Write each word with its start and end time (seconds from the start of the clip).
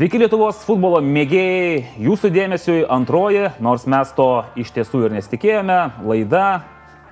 Sveiki 0.00 0.16
Lietuvos 0.16 0.62
futbolo 0.64 0.96
mėgėjai, 1.04 1.82
jūsų 2.00 2.30
dėmesiui 2.32 2.86
antroji, 2.88 3.50
nors 3.60 3.82
mes 3.84 4.08
to 4.16 4.28
iš 4.56 4.70
tiesų 4.72 5.02
ir 5.04 5.12
nesitikėjome, 5.12 5.76
laida 6.08 6.62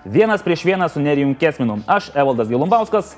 Vienas 0.08 0.40
prieš 0.40 0.62
vieną 0.64 0.88
su 0.88 1.02
Nerijum 1.04 1.34
Kesminu. 1.36 1.82
Aš, 1.84 2.08
Evaldas 2.16 2.48
Gilumbauskas, 2.48 3.12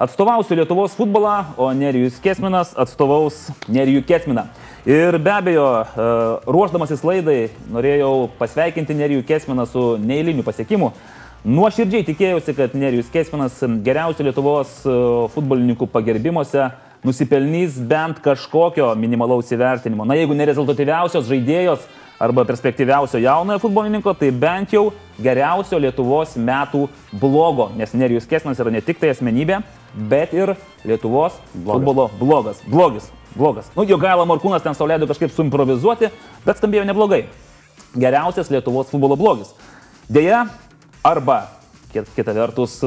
atstovausiu 0.00 0.56
Lietuvos 0.56 0.96
futbolą, 0.96 1.34
o 1.60 1.68
Nerijus 1.76 2.16
Kesminas 2.24 2.72
atstovaus 2.72 3.50
Nerijų 3.68 4.06
Kesminą. 4.08 4.48
Ir 4.88 5.20
be 5.20 5.36
abejo, 5.36 5.68
e, 5.84 6.10
ruoždamasis 6.48 7.04
laidai, 7.04 7.50
norėjau 7.68 8.30
pasveikinti 8.40 8.96
Nerijų 9.04 9.28
Kesminą 9.28 9.68
su 9.68 9.98
neįliniu 10.00 10.48
pasiekimu. 10.48 10.94
Nuoširdžiai 11.44 12.08
tikėjausi, 12.08 12.56
kad 12.56 12.72
Nerijus 12.72 13.12
Kesminas 13.12 13.60
geriausių 13.84 14.30
Lietuvos 14.30 14.78
e, 14.80 15.02
futbolininkų 15.36 15.92
pagerbimuose 15.92 16.70
nusipelnys 17.04 17.78
bent 17.88 18.20
kažkokio 18.24 18.92
minimalaus 18.98 19.50
įvertinimo. 19.54 20.04
Na, 20.08 20.16
jeigu 20.18 20.36
nerezultatyviausios 20.36 21.28
žaidėjos 21.28 21.86
arba 22.20 22.44
perspektyviausio 22.44 23.20
jaunojo 23.22 23.62
futbolininko, 23.62 24.12
tai 24.20 24.28
bent 24.30 24.74
jau 24.74 24.90
geriausio 25.22 25.78
Lietuvos 25.80 26.34
metų 26.36 26.86
blogo, 27.16 27.70
nes 27.80 27.94
Nerijus 27.96 28.28
Kesmas 28.28 28.60
yra 28.60 28.72
ne 28.74 28.82
tik 28.84 29.00
tai 29.00 29.14
asmenybė, 29.14 29.62
bet 30.10 30.34
ir 30.36 30.52
Lietuvos 30.84 31.38
blogas. 31.54 31.78
futbolo 31.78 32.10
blogas. 32.20 32.62
Blogis. 32.68 33.08
Blogas. 33.30 33.70
Nu, 33.76 33.86
jo 33.86 33.96
gaila 33.96 34.26
Morkūnas 34.26 34.64
ten 34.64 34.74
sauliaido 34.74 35.06
kažkaip 35.06 35.30
suimprovizuoti, 35.32 36.10
bet 36.44 36.58
skambėjo 36.58 36.84
neblogai. 36.88 37.24
Geriausias 37.94 38.50
Lietuvos 38.50 38.90
futbolo 38.90 39.16
blogis. 39.16 39.54
Deja, 40.10 40.44
arba, 41.06 41.44
kita 41.94 42.34
vertus, 42.34 42.80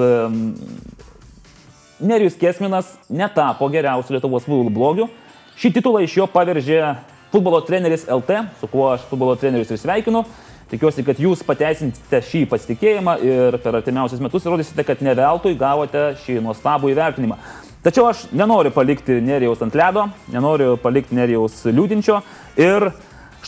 Nerijus 2.03 2.35
Kesminas 2.39 2.93
netapo 3.09 3.69
geriausiu 3.71 4.17
Lietuvos 4.17 4.43
futbolo 4.43 4.71
blogiu. 4.73 5.07
Šį 5.59 5.73
titulą 5.77 6.01
iš 6.03 6.17
jo 6.17 6.27
paveržė 6.27 6.81
futbolo 7.31 7.61
treneris 7.65 8.03
LT, 8.11 8.43
su 8.59 8.67
kuo 8.67 8.89
aš 8.91 9.05
futbolo 9.09 9.37
trenerius 9.39 9.71
ir 9.71 9.79
sveikinu. 9.79 10.23
Tikiuosi, 10.73 11.05
kad 11.05 11.19
jūs 11.21 11.43
pateisinsite 11.45 12.19
šį 12.25 12.43
pasitikėjimą 12.51 13.13
ir 13.23 13.57
per 13.61 13.77
artimiausius 13.77 14.21
metus 14.23 14.45
įrodysite, 14.47 14.85
kad 14.87 15.03
ne 15.05 15.13
veltui 15.17 15.53
gavote 15.59 16.11
šį 16.23 16.39
nuostabų 16.43 16.91
įvertinimą. 16.93 17.37
Tačiau 17.83 18.07
aš 18.09 18.25
nenoriu 18.31 18.71
palikti 18.73 19.19
Nerijaus 19.21 19.61
ant 19.63 19.75
ledo, 19.75 20.07
nenoriu 20.33 20.77
palikti 20.81 21.17
Nerijaus 21.17 21.61
liūdinčio 21.67 22.21
ir 22.57 22.89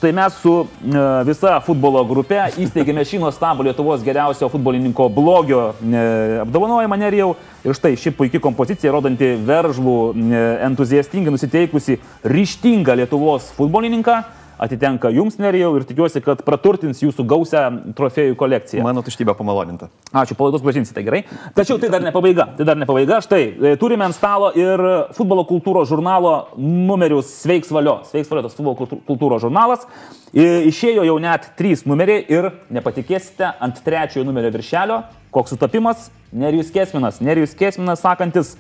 Štai 0.06 0.14
mes 0.14 0.34
su 0.34 0.68
e, 0.86 1.00
visa 1.26 1.56
futbolo 1.66 2.04
grupe 2.06 2.38
įsteigėme 2.62 3.02
šį 3.10 3.24
nuostabų 3.24 3.64
Lietuvos 3.66 4.04
geriausio 4.06 4.52
futbolininko 4.54 5.08
blogio 5.10 5.64
e, 5.82 6.04
apdovanojimą 6.44 7.00
nerijau. 7.02 7.32
Ir 7.66 7.74
štai 7.74 7.96
ši 7.98 8.14
puikia 8.14 8.38
kompozicija, 8.44 8.92
rodanti 8.94 9.32
veržlų, 9.48 9.98
e, 10.14 10.44
entuziastingai 10.68 11.34
nusiteikusi, 11.34 11.98
ryštingą 12.22 13.00
Lietuvos 13.02 13.50
futbolininką 13.58 14.20
atitenka 14.58 15.10
jums, 15.14 15.38
Nerijau, 15.42 15.74
ir 15.78 15.86
tikiuosi, 15.88 16.22
kad 16.24 16.42
praturtins 16.48 17.02
jūsų 17.04 17.26
gausią 17.28 17.64
trofėjų 17.98 18.36
kolekciją. 18.40 18.84
Mano 18.86 19.04
tuštybė 19.06 19.36
pamaloninta. 19.38 19.90
Ačiū, 20.16 20.38
palaidos 20.40 20.64
gražinsite, 20.64 21.04
gerai. 21.06 21.24
Tačiau 21.58 21.80
tai 21.82 21.90
dar 21.94 22.04
ne 22.04 22.14
pabaiga. 22.16 22.48
Tai 22.58 22.68
dar 22.68 22.80
ne 22.80 22.88
pabaiga. 22.88 23.20
Štai, 23.24 23.42
e, 23.52 23.74
turime 23.82 24.08
ant 24.08 24.16
stalo 24.16 24.52
ir 24.58 24.82
futbolo 25.18 25.46
kultūros 25.50 25.90
žurnalo 25.92 26.36
numerius 26.58 27.32
Sveiks 27.42 27.74
valio. 27.76 28.00
Sveiks 28.10 28.32
valio 28.32 28.46
tas 28.48 28.56
futbolo 28.58 28.88
kultūros 29.08 29.44
žurnalas. 29.44 29.88
Išėjo 30.36 31.06
jau 31.08 31.18
net 31.24 31.52
trys 31.60 31.86
numeriai 31.88 32.26
ir 32.32 32.50
nepatikėsite 32.76 33.54
ant 33.64 33.80
trečiojo 33.86 34.26
numerio 34.28 34.52
viršelio, 34.56 35.02
koks 35.36 35.56
sutapimas, 35.56 36.10
Nerijus 36.36 36.72
Kesminas. 36.76 37.22
Nerijus 37.24 37.56
Kesminas 37.56 38.04
sakantis, 38.04 38.56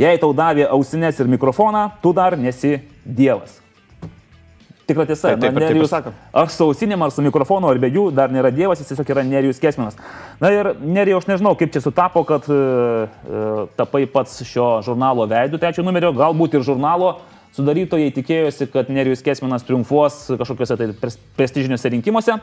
jei 0.00 0.20
tau 0.20 0.32
davė 0.36 0.68
ausinės 0.72 1.20
ir 1.20 1.28
mikrofoną, 1.28 1.90
tu 2.00 2.14
dar 2.16 2.40
nesi 2.40 2.78
Dievas 3.04 3.60
tikra 4.90 5.06
tiesa. 5.08 5.32
Taip, 5.32 5.40
taip, 5.46 5.56
Na, 5.56 5.64
nerijus, 5.64 5.94
taip 5.94 6.10
ar 6.42 6.52
su 6.52 6.66
ausinėm, 6.66 7.06
ar 7.06 7.14
su 7.14 7.24
mikrofonu, 7.24 7.70
ar 7.70 7.80
be 7.80 7.90
jų 7.90 8.08
dar 8.14 8.32
nėra 8.34 8.52
Dievas, 8.54 8.82
jis 8.82 8.92
tiesiog 8.92 9.14
yra 9.14 9.24
Nerijus 9.26 9.62
Kesminas. 9.62 9.98
Na 10.42 10.52
ir 10.54 10.72
Nerijau, 10.82 11.22
aš 11.22 11.28
nežinau, 11.30 11.54
kaip 11.58 11.72
čia 11.74 11.82
sutapo, 11.84 12.22
kad 12.28 12.46
uh, 12.52 13.66
tapai 13.78 14.04
pats 14.10 14.42
šio 14.46 14.72
žurnalo 14.86 15.26
veidų 15.30 15.60
trečio 15.62 15.86
numerio, 15.86 16.12
galbūt 16.16 16.58
ir 16.58 16.66
žurnalo 16.66 17.16
sudarytojai 17.56 18.12
tikėjosi, 18.14 18.68
kad 18.70 18.90
Nerijus 18.92 19.24
Kesminas 19.26 19.66
triumfuos 19.66 20.22
kažkokiuose 20.30 20.78
tai 20.78 20.90
prestižiniuose 21.38 21.94
rinkimuose. 21.96 22.38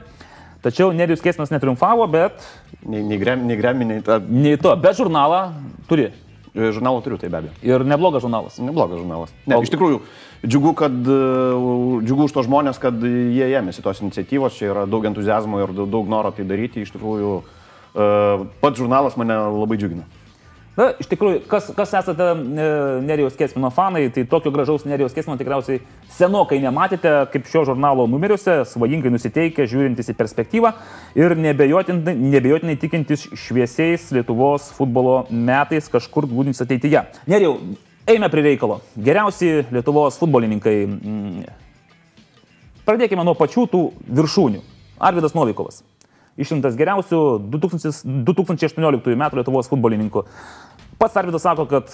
Tačiau 0.66 0.92
Nerijus 0.96 1.22
Kesminas 1.24 1.54
netriumfavo, 1.54 2.08
bet... 2.12 2.42
Nei, 2.82 3.04
nei, 3.06 3.20
grem, 3.22 3.46
nei 3.48 3.60
gremi, 3.60 3.86
nei 3.88 4.02
ta... 4.04 4.18
Nei 4.20 4.58
to, 4.60 4.74
bet 4.82 4.98
žurnalą 4.98 5.52
turi. 5.90 6.10
Žurnalą 6.56 7.02
turiu, 7.06 7.20
tai 7.22 7.30
be 7.30 7.42
abejo. 7.42 7.56
Ir 7.66 7.84
neblogas 7.86 8.24
žurnalas. 8.24 8.60
Neblogas 8.64 9.02
žurnalas. 9.02 9.34
Ne, 9.46 9.58
o... 9.60 9.66
iš 9.66 9.72
tikrųjų, 9.74 10.00
džiugu, 10.46 10.74
kad, 10.80 10.96
džiugu 10.96 12.28
už 12.28 12.36
to 12.36 12.46
žmonės, 12.48 12.80
kad 12.82 12.98
jie 13.04 13.50
ėmėsi 13.60 13.84
tos 13.86 14.02
iniciatyvos, 14.02 14.58
čia 14.58 14.72
yra 14.72 14.86
daug 14.90 15.06
entuzijazmo 15.10 15.62
ir 15.64 15.76
daug 15.84 16.10
noro 16.10 16.32
tai 16.34 16.48
daryti. 16.50 16.86
Iš 16.86 16.96
tikrųjų, 16.96 17.34
pats 18.64 18.80
žurnalas 18.80 19.20
mane 19.20 19.38
labai 19.38 19.78
džiugina. 19.82 20.08
Na, 20.78 20.92
iš 21.02 21.08
tikrųjų, 21.10 21.40
kas, 21.50 21.72
kas 21.74 21.94
esate 21.98 22.22
e, 22.22 22.66
Nerijos 23.02 23.38
Kesmino 23.38 23.72
fanai, 23.74 24.04
tai 24.14 24.28
tokio 24.30 24.52
gražaus 24.54 24.84
Nerijos 24.86 25.16
Kesmino 25.16 25.34
tikriausiai 25.40 25.80
senokai 26.14 26.60
nematėte, 26.62 27.14
kaip 27.34 27.50
šio 27.50 27.64
žurnalo 27.72 28.06
numeriuose, 28.12 28.60
svajingai 28.70 29.10
nusiteikę, 29.16 29.66
žiūrintis 29.72 30.14
į 30.14 30.16
perspektyvą 30.20 30.76
ir 31.18 31.34
nebejotinai, 31.34 32.14
nebejotinai 32.36 32.78
tikintis 32.78 33.26
šviesiais 33.34 34.06
Lietuvos 34.14 34.70
futbolo 34.78 35.24
metais 35.34 35.90
kažkur 35.90 36.30
glūdintis 36.30 36.62
ateityje. 36.68 37.08
Nerijau, 37.26 37.58
eime 38.06 38.30
prie 38.30 38.46
reikalo. 38.52 38.84
Geriausi 39.10 39.66
Lietuvos 39.74 40.22
futbolininkai. 40.22 40.78
Mm, 40.86 41.44
pradėkime 42.86 43.26
nuo 43.26 43.34
pačių 43.40 43.66
tų 43.74 43.86
viršūnių. 44.22 44.62
Arvidas 45.10 45.34
Novikovas 45.34 45.82
išrinktas 46.38 46.78
geriausiu 46.78 47.20
2018 47.52 49.14
m. 49.18 49.28
Lietuvos 49.40 49.70
futbolininku. 49.72 50.26
Pats 50.98 51.18
Arvidas 51.18 51.44
sako, 51.46 51.66
kad 51.70 51.92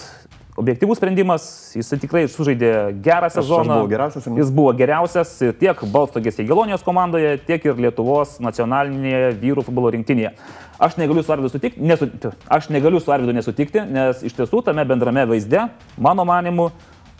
objektyvus 0.56 1.00
sprendimas, 1.00 1.44
jis 1.74 1.90
tikrai 1.98 2.24
sužaidė 2.30 2.70
gerą 3.02 3.28
sezoną. 3.32 3.80
Buvo 3.80 3.90
geriausias, 3.90 4.28
jis 4.38 4.52
buvo 4.54 4.72
geriausias 4.78 5.32
tiek 5.58 5.82
Balstogės 5.92 6.38
Jėgelonijos 6.38 6.84
komandoje, 6.86 7.34
tiek 7.48 7.66
ir 7.66 7.80
Lietuvos 7.88 8.38
nacionalinėje 8.44 9.34
vyrų 9.42 9.66
futbolo 9.66 9.90
rinktinėje. 9.96 10.34
Aš 10.78 10.98
negaliu 11.00 11.24
su 11.26 11.34
Arvidu 11.34 11.50
sutikti, 11.50 11.82
nesu, 11.82 12.08
aš 12.50 12.70
negaliu 12.74 13.02
su 13.02 13.12
Arvidu 13.14 13.34
nesutikti, 13.34 13.82
nes 13.90 14.22
iš 14.26 14.36
tiesų 14.38 14.62
tame 14.66 14.86
bendrame 14.86 15.26
vaizde, 15.30 15.68
mano 15.98 16.26
manimu, 16.28 16.70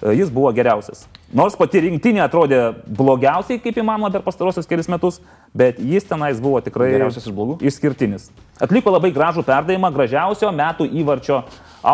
jis 0.03 0.32
buvo 0.32 0.50
geriausias. 0.55 1.06
Nors 1.34 1.56
pati 1.59 1.81
rinktinė 1.82 2.22
atrodė 2.25 2.59
blogiausiai, 2.87 3.60
kaip 3.62 3.78
įmanoma, 3.81 4.10
per 4.15 4.22
pastarosius 4.27 4.69
kelius 4.71 4.91
metus, 4.93 5.21
bet 5.56 5.81
jis 5.82 6.06
tenais 6.06 6.43
buvo 6.43 6.60
tikrai 6.62 6.93
geriausias 6.93 7.27
iš 7.27 7.34
blogų. 7.34 7.56
Išskirtinis. 7.65 8.28
Atliko 8.62 8.93
labai 8.94 9.10
gražų 9.15 9.43
perdavimą 9.47 9.91
gražiausio 9.94 10.53
metų 10.55 10.87
įvarčio 11.03 11.41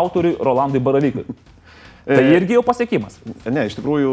autoriui 0.00 0.36
Rolandui 0.40 0.82
Baravykui. 0.84 1.24
Tai 2.10 2.22
e, 2.24 2.34
irgi 2.34 2.56
jau 2.56 2.62
pasiekimas. 2.66 3.18
Ne, 3.44 3.66
iš 3.68 3.76
tikrųjų, 3.78 4.12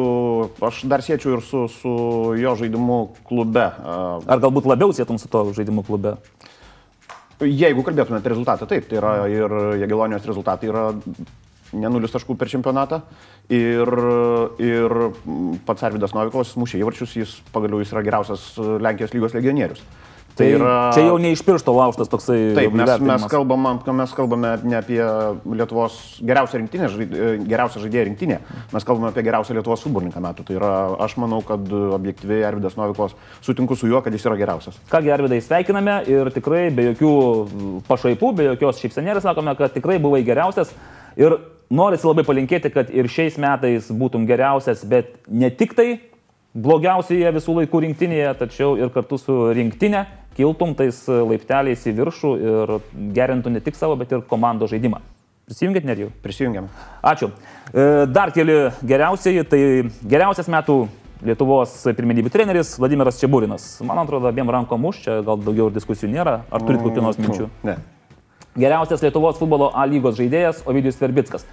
aš 0.68 0.84
dar 0.92 1.04
siečiau 1.04 1.38
ir 1.38 1.44
su, 1.46 1.64
su 1.72 1.94
jo 2.38 2.54
žaidimu 2.60 3.00
klube. 3.28 3.66
Ar 3.66 4.44
galbūt 4.44 4.68
labiau 4.70 4.94
sėtum 4.96 5.20
su 5.22 5.32
to 5.32 5.48
žaidimu 5.58 5.86
klube? 5.88 6.18
Jeigu 7.38 7.84
kalbėtume 7.86 8.18
apie 8.20 8.32
rezultatą, 8.34 8.66
taip, 8.70 8.88
tai 8.90 8.98
yra 9.00 9.12
ir 9.30 9.58
Jagelonijos 9.84 10.26
rezultatai 10.26 10.72
yra 10.72 10.88
nenulis 11.82 12.14
taškų 12.16 12.38
per 12.40 12.52
čempionatą. 12.52 13.02
Ir, 13.54 13.94
ir 14.64 14.98
pats 15.68 15.88
Arvidas 15.88 16.16
Novikovas 16.18 16.56
mušė 16.60 16.82
įvarčius, 16.82 17.16
jis 17.22 17.38
pagaliau 17.56 17.80
jis 17.84 17.94
yra 17.96 18.06
geriausias 18.08 18.50
Lenkijos 18.58 19.16
lygos 19.16 19.38
legionierius. 19.38 19.84
Tai, 20.38 20.46
tai 20.46 20.54
yra... 20.54 20.74
Čia 20.94 21.06
jau 21.08 21.16
ne 21.22 21.32
iš 21.34 21.42
piršto 21.46 21.74
lauštas 21.74 22.12
toksai. 22.12 22.38
Taip, 22.58 22.76
mes, 22.78 22.92
mes, 23.02 23.24
kalbame, 23.32 23.74
mes 23.98 24.14
kalbame 24.14 24.52
ne 24.70 24.78
apie 24.78 25.00
Lietuvos 25.58 25.98
geriausią 26.22 26.62
rinktinę, 26.62 26.90
geriausią 27.50 27.82
žaidėją 27.82 28.06
rinktinę, 28.12 28.38
mes 28.74 28.88
kalbame 28.88 29.10
apie 29.10 29.26
geriausią 29.26 29.58
Lietuvos 29.58 29.82
futbolininką 29.88 30.22
metų. 30.22 30.46
Tai 30.48 30.60
yra, 30.60 30.72
aš 31.08 31.18
manau, 31.22 31.42
kad 31.48 31.66
objektyviai 31.98 32.46
Arvidas 32.52 32.78
Novikovas 32.78 33.18
sutinku 33.42 33.78
su 33.80 33.90
juo, 33.90 34.04
kad 34.06 34.14
jis 34.14 34.30
yra 34.30 34.38
geriausias. 34.38 34.78
Kągi, 34.94 35.14
Arvidai, 35.18 35.42
sveikiname 35.42 36.00
ir 36.14 36.30
tikrai 36.38 36.68
be 36.70 36.92
jokių 36.92 37.14
pašaipų, 37.90 38.34
be 38.38 38.50
jokios 38.52 38.86
šypsenėlės 38.86 39.26
sakome, 39.26 39.58
kad 39.58 39.74
tikrai 39.74 39.98
buvai 40.04 40.22
geriausias. 40.28 40.76
Ir 41.18 41.40
norisi 41.70 42.08
labai 42.08 42.26
palinkėti, 42.28 42.72
kad 42.74 42.92
ir 42.94 43.10
šiais 43.12 43.40
metais 43.42 43.90
būtum 43.92 44.28
geriausias, 44.30 44.86
bet 44.88 45.16
ne 45.28 45.50
tik 45.54 45.76
tai 45.78 45.90
blogiausioje 46.58 47.34
visų 47.36 47.60
laikų 47.62 47.84
rinktinėje, 47.86 48.32
tačiau 48.40 48.78
ir 48.80 48.94
kartu 48.94 49.20
su 49.22 49.36
rinktinė 49.54 50.06
kiltum 50.38 50.76
tais 50.78 51.00
laipteliais 51.10 51.86
į 51.90 51.94
viršų 51.98 52.32
ir 52.38 52.74
gerintų 53.16 53.54
ne 53.56 53.62
tik 53.64 53.78
savo, 53.78 53.98
bet 53.98 54.14
ir 54.14 54.26
komandos 54.30 54.72
žaidimą. 54.74 55.02
Prisijungėt 55.48 55.86
net 55.88 56.02
jau? 56.02 56.10
Prisijungiam. 56.22 56.68
Ačiū. 57.08 57.32
E, 57.72 58.06
dar 58.12 58.34
keli 58.36 58.58
geriausiai, 58.86 59.46
tai 59.48 59.62
geriausias 60.04 60.50
metų 60.52 60.86
Lietuvos 61.26 61.72
pirmenybių 61.98 62.30
treneris 62.30 62.76
Vladimiras 62.78 63.18
Čiaburinas. 63.18 63.64
Man 63.82 63.98
atrodo, 64.04 64.30
abiem 64.30 64.52
rankom 64.54 64.84
už, 64.86 65.00
čia 65.02 65.16
gal 65.26 65.40
daugiau 65.42 65.72
diskusijų 65.74 66.12
nėra. 66.14 66.36
Ar 66.54 66.62
turit 66.62 66.84
kokių 66.84 67.02
nors 67.02 67.18
minčių? 67.18 67.48
Ne. 67.66 67.80
Geriausias 68.58 69.04
Lietuvos 69.06 69.38
futbolo 69.38 69.70
A 69.76 69.86
lygos 69.86 70.18
žaidėjas 70.18 70.64
Ovidijus 70.66 70.98
Verbickas. 71.02 71.46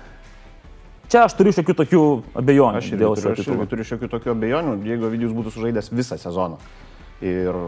Čia 1.12 1.27
aš 1.29 1.35
turiu 1.39 1.53
šiokių 1.55 1.75
tokių 1.79 2.05
abejonių. 2.41 2.81
Aš 2.81 2.93
irgi 2.95 3.05
turiu, 3.05 3.33
aš 3.35 3.49
irgi 3.49 3.67
turiu 3.71 3.85
šiokių 3.91 4.09
tokių 4.15 4.33
abejonių, 4.33 4.79
jeigu 4.89 5.11
Vidijus 5.12 5.35
būtų 5.37 5.53
sužaidęs 5.55 5.93
visą 5.93 6.17
sezoną. 6.19 6.56
Ir 7.25 7.59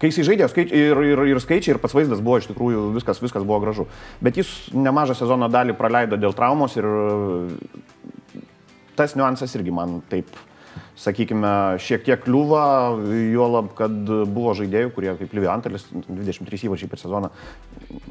kai 0.00 0.08
jis 0.08 0.24
žaidė, 0.26 0.48
ir, 0.64 1.02
ir, 1.12 1.22
ir 1.34 1.40
skaičiai, 1.44 1.74
ir 1.76 1.80
pats 1.82 1.94
vaizdas 1.94 2.22
buvo 2.24 2.40
iš 2.40 2.48
tikrųjų 2.50 2.86
viskas, 2.96 3.20
viskas 3.20 3.44
buvo 3.44 3.60
gražu. 3.62 3.86
Bet 4.24 4.40
jis 4.40 4.48
nemažą 4.72 5.18
sezono 5.18 5.50
dalį 5.52 5.76
praleido 5.76 6.16
dėl 6.20 6.32
traumos 6.36 6.78
ir 6.80 6.88
tas 8.96 9.14
niuansas 9.16 9.52
irgi 9.60 9.74
man 9.76 10.00
taip, 10.08 10.32
sakykime, 11.00 11.52
šiek 11.80 12.04
tiek 12.06 12.20
kliūva, 12.24 12.64
juolab, 13.32 13.70
kad 13.78 13.94
buvo 14.30 14.52
žaidėjų, 14.58 14.92
kurie 14.96 15.14
kaip 15.20 15.32
Livio 15.36 15.52
Antelis, 15.52 15.86
23 16.08 16.66
įvažiai 16.68 16.90
per 16.92 17.00
sezoną, 17.00 17.30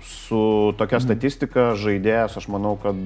su 0.06 0.42
tokia 0.80 1.02
statistika 1.04 1.70
žaidėjas, 1.80 2.40
aš 2.42 2.50
manau, 2.52 2.76
kad 2.82 2.98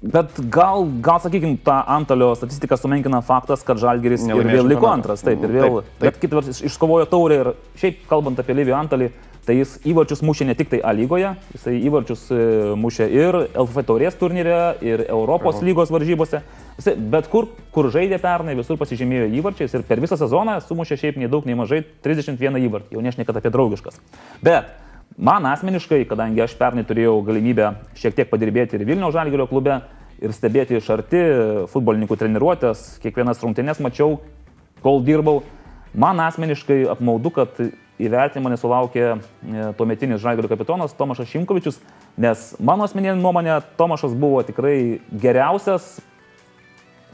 Bet 0.00 0.38
gal, 0.48 0.86
gal 1.04 1.18
sakykime, 1.20 1.58
tą 1.60 1.74
Antalio 1.92 2.30
statistiką 2.32 2.78
sumenkina 2.80 3.18
faktas, 3.20 3.60
kad 3.68 3.76
Žalgeris 3.82 4.22
ir 4.30 4.46
vėl 4.48 4.70
liko 4.70 4.88
antras, 4.88 5.20
taip, 5.20 5.42
ir 5.44 5.52
vėl. 5.52 5.74
Taip, 5.74 5.90
taip. 5.90 6.06
Bet 6.06 6.20
kitą 6.22 6.38
vertus 6.38 6.62
iškovojo 6.64 7.08
taurę 7.10 7.36
ir 7.42 7.50
šiaip 7.82 8.06
kalbant 8.08 8.40
apie 8.40 8.56
Livijų 8.56 8.78
Antalį, 8.78 9.10
tai 9.46 9.56
jis 9.58 9.76
įvarčius 9.88 10.22
mušė 10.26 10.46
ne 10.50 10.56
tik 10.58 10.70
tai 10.72 10.80
A 10.84 10.92
lygoje, 10.96 11.32
jisai 11.54 11.76
įvarčius 11.78 12.26
e, 12.32 12.40
mušė 12.80 13.06
ir 13.14 13.38
LFF 13.48 13.86
taurės 13.88 14.18
turnyre, 14.20 14.58
ir 14.84 15.06
Europos 15.08 15.58
Aha. 15.58 15.66
lygos 15.68 15.92
varžybose. 15.92 16.42
Jisai 16.80 16.94
bet 17.12 17.30
kur, 17.32 17.48
kur 17.74 17.90
žaidė 17.92 18.20
pernai, 18.22 18.56
visur 18.58 18.78
pasižymėjo 18.80 19.30
įvarčiais 19.40 19.74
ir 19.76 19.86
per 19.88 20.02
visą 20.02 20.18
sezoną 20.20 20.60
sumušė 20.66 21.00
šiaip 21.00 21.18
nei 21.20 21.30
daug, 21.32 21.48
nei 21.48 21.58
mažai 21.58 21.82
31 22.04 22.60
įvartį, 22.66 22.96
jau 22.96 23.04
nešnekant 23.04 23.40
apie 23.40 23.52
draugiškas. 23.52 24.00
Bet 24.44 24.70
Man 25.18 25.44
asmeniškai, 25.44 26.04
kadangi 26.08 26.40
aš 26.40 26.54
pernai 26.56 26.84
turėjau 26.86 27.16
galimybę 27.26 27.72
šiek 27.98 28.14
tiek 28.16 28.28
padirbėti 28.30 28.78
ir 28.78 28.86
Vilniaus 28.88 29.12
Žalgirio 29.16 29.48
klube 29.50 29.80
ir 30.22 30.32
stebėti 30.32 30.78
iš 30.78 30.86
arti 30.94 31.20
futbolininkų 31.72 32.16
treniruotės, 32.20 32.84
kiekvienas 33.02 33.42
rungtynės 33.42 33.82
mačiau, 33.82 34.20
kol 34.84 35.02
dirbau, 35.04 35.42
man 35.92 36.22
asmeniškai 36.24 36.84
apmaudu, 36.94 37.34
kad 37.34 37.58
įvertinimo 38.06 38.50
nesulaukė 38.52 39.04
e, 39.06 39.16
tuometinis 39.78 40.22
Žalgirio 40.22 40.50
kapitonas 40.50 40.94
Tomašas 40.96 41.28
Šimkovičius, 41.30 41.80
nes 42.20 42.52
mano 42.60 42.86
asmeninė 42.86 43.16
nuomonė, 43.20 43.58
Tomašas 43.78 44.14
buvo 44.18 44.42
tikrai 44.46 45.00
geriausias 45.22 45.98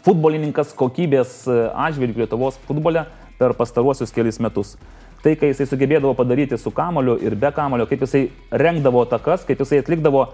futbolininkas 0.06 0.74
kokybės 0.78 1.42
e, 1.50 1.56
atžvilgių 1.86 2.24
Lietuvos 2.24 2.58
futbole 2.68 3.06
per 3.40 3.54
pastaruosius 3.58 4.14
kelius 4.14 4.40
metus. 4.42 4.76
Tai, 5.24 5.32
kai 5.34 5.50
jisai 5.50 5.66
sugebėdavo 5.66 6.12
padaryti 6.14 6.58
su 6.60 6.70
kamoliu 6.70 7.16
ir 7.24 7.34
be 7.34 7.50
kamolio, 7.54 7.88
kaip 7.90 8.04
jisai 8.04 8.26
rengdavo 8.52 9.02
takas, 9.10 9.42
kaip 9.48 9.58
jisai 9.64 9.80
atlikdavo 9.82 10.28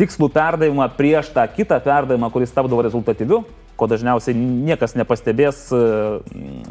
tikslų 0.00 0.30
perdavimą 0.32 0.86
prieš 0.96 1.28
tą 1.34 1.44
kitą 1.52 1.76
perdavimą, 1.84 2.30
kuris 2.32 2.54
tapdavo 2.56 2.80
rezultatyviu, 2.86 3.42
ko 3.80 3.88
dažniausiai 3.90 4.36
niekas 4.36 4.92
nepastebės 4.98 5.62
e, 5.72 5.80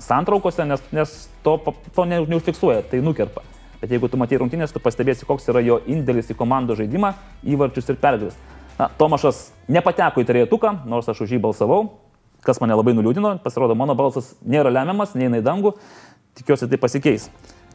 santraukose, 0.06 0.66
nes, 0.70 0.84
nes 0.94 1.16
to, 1.46 1.58
to 1.96 2.06
neužfiksuoja, 2.06 2.84
tai 2.92 3.02
nukerpa. 3.06 3.42
Bet 3.80 3.94
jeigu 3.96 4.10
tu 4.12 4.20
matai 4.20 4.38
rungtynės, 4.42 4.74
tu 4.76 4.82
pastebėsi, 4.84 5.26
koks 5.28 5.48
yra 5.50 5.64
jo 5.64 5.80
indėlis 5.90 6.30
į 6.30 6.38
komandos 6.38 6.82
žaidimą, 6.82 7.14
įvarčius 7.48 7.90
ir 7.90 8.00
pergalės. 8.02 8.38
Na, 8.80 8.90
Tomašas 9.00 9.50
nepateko 9.72 10.22
į 10.22 10.28
trejetuką, 10.28 10.74
nors 10.88 11.08
aš 11.12 11.24
už 11.26 11.36
jį 11.36 11.42
balsavau, 11.44 11.82
kas 12.46 12.60
mane 12.64 12.76
labai 12.76 12.94
nuliūdino, 12.96 13.38
pasirodo, 13.44 13.76
mano 13.80 13.96
balsas 14.00 14.34
nėra 14.48 14.72
lemiamas, 14.72 15.16
neina 15.20 15.40
į 15.40 15.46
dangų, 15.48 15.74
tikiuosi 16.40 16.70
tai 16.72 16.80
pasikeis. 16.80 17.30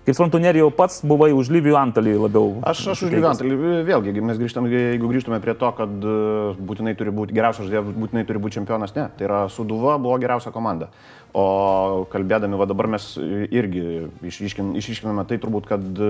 Kaip 0.05 0.19
suprantu, 0.19 0.37
nerijau 0.37 0.67
pats 0.69 0.99
buvai 1.01 1.31
už 1.33 1.49
Lyvijų 1.49 1.79
Antalį 1.81 2.11
labiau. 2.21 2.59
Aš, 2.69 2.83
aš 2.93 3.07
už 3.07 3.13
Lyvijų 3.15 3.29
Antalį. 3.31 3.55
Vėlgi, 3.89 4.13
mes 4.21 4.37
grįžtame, 4.37 4.69
jeigu 4.69 5.09
grįžtume 5.09 5.39
prie 5.41 5.55
to, 5.57 5.71
kad 5.79 5.89
e, 5.89 6.17
būtinai 6.61 6.93
turi 6.99 7.13
būti 7.17 7.33
geriausias 7.33 7.71
žaidėjas, 7.71 7.95
būtinai 8.03 8.25
turi 8.29 8.43
būti 8.45 8.59
čempionas, 8.59 8.93
ne. 8.99 9.07
Tai 9.17 9.25
yra 9.25 9.39
Suduva 9.49 9.95
buvo 9.97 10.19
geriausia 10.21 10.53
komanda. 10.53 10.91
O 11.33 12.05
kalbėdami, 12.13 12.59
va 12.61 12.67
dabar 12.69 12.91
mes 12.93 13.07
irgi 13.17 14.11
išryškin, 14.29 14.75
išryškiname 14.77 15.25
tai 15.31 15.39
turbūt, 15.41 15.71
kad 15.73 16.03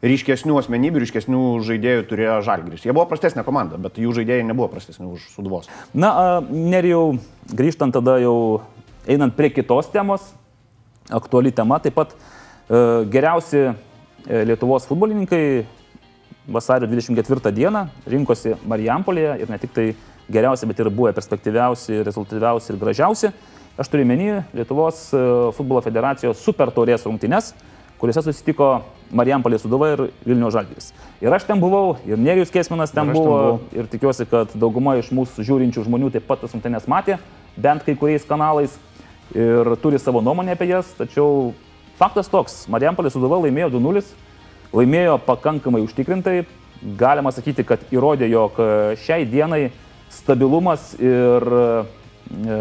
ryškesnių 0.00 0.56
asmenybių, 0.62 1.02
ryškesnių 1.04 1.42
žaidėjų 1.68 2.06
turėjo 2.08 2.38
Žalgris. 2.48 2.86
Jie 2.88 2.96
buvo 2.96 3.04
prastesnė 3.12 3.44
komanda, 3.44 3.76
bet 3.76 4.00
jų 4.00 4.16
žaidėjai 4.22 4.46
nebuvo 4.48 4.70
prastesni 4.72 5.04
už 5.04 5.28
Suduvos. 5.34 5.68
Na, 5.92 6.40
nerijau, 6.48 7.18
grįžtant 7.52 7.92
tada 7.92 8.16
jau 8.24 8.38
einant 9.04 9.36
prie 9.36 9.52
kitos 9.52 9.92
temos, 9.92 10.32
aktuali 11.12 11.52
tema, 11.52 11.76
taip 11.84 12.00
pat 12.00 12.16
E, 12.16 12.43
geriausi 12.68 13.60
e, 13.60 14.44
Lietuvos 14.44 14.86
futbolininkai 14.88 15.66
vasario 16.48 16.88
24 16.88 17.52
dieną 17.52 17.86
rinkosi 18.08 18.54
Marijampolėje 18.68 19.36
ir 19.42 19.50
ne 19.52 19.58
tik 19.60 19.72
tai 19.76 19.86
geriausi, 20.32 20.66
bet 20.66 20.80
ir 20.80 20.88
buvo 20.88 21.12
perspektyviausi, 21.12 22.02
rezultatyviausi 22.04 22.72
ir 22.72 22.80
gražiausi. 22.80 23.32
Aš 23.76 23.90
turiu 23.90 24.06
menį 24.08 24.30
Lietuvos 24.54 25.08
e, 25.12 25.22
futbolo 25.56 25.82
federacijos 25.84 26.40
super 26.40 26.72
taurės 26.72 27.04
rungtynes, 27.04 27.52
kuriuose 28.00 28.24
susitiko 28.26 28.68
Marijampolė 29.14 29.58
Suduva 29.60 29.90
ir 29.92 30.02
Vilnių 30.24 30.50
Žalgiris. 30.54 30.92
Ir 31.22 31.34
aš 31.34 31.46
ten 31.48 31.60
buvau, 31.60 31.98
ir 32.08 32.20
Nerijus 32.20 32.52
Kesminas 32.54 32.94
ten, 32.94 33.12
buvo, 33.12 33.20
ten 33.20 33.28
buvau, 33.28 33.60
ir 33.76 33.90
tikiuosi, 33.92 34.26
kad 34.30 34.54
dauguma 34.56 34.96
iš 35.00 35.12
mūsų 35.14 35.44
žiūrinčių 35.46 35.84
žmonių 35.86 36.10
taip 36.14 36.26
pat 36.28 36.44
tas 36.44 36.54
rungtynės 36.56 36.88
matė, 36.90 37.18
bent 37.56 37.84
kai 37.86 37.96
kuriais 37.98 38.26
kanalais 38.28 38.74
ir 39.34 39.74
turi 39.82 40.00
savo 40.00 40.22
nuomonę 40.24 40.56
apie 40.56 40.68
jas, 40.70 40.90
tačiau 40.98 41.52
Faktas 41.94 42.26
toks, 42.30 42.64
Marijampolės 42.72 43.14
Suduva 43.14 43.38
laimėjo 43.44 43.70
2-0, 43.76 44.02
laimėjo 44.74 45.18
pakankamai 45.28 45.84
užtikrintai, 45.84 46.40
galima 46.98 47.30
sakyti, 47.32 47.62
kad 47.66 47.84
įrodė, 47.94 48.26
jog 48.32 48.58
e, 48.58 48.66
šiai 49.04 49.22
dienai 49.30 49.68
stabilumas 50.12 50.90
ir 50.98 51.46
e, 51.54 52.56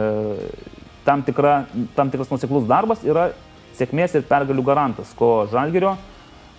tam, 1.07 1.25
tikra, 1.25 1.63
tam 1.97 2.13
tikras 2.13 2.29
nusiklus 2.29 2.69
darbas 2.69 3.01
yra 3.07 3.31
sėkmės 3.77 4.13
ir 4.19 4.27
pergalių 4.29 4.65
garantas, 4.69 5.09
ko 5.17 5.47
Žalgirio 5.51 5.95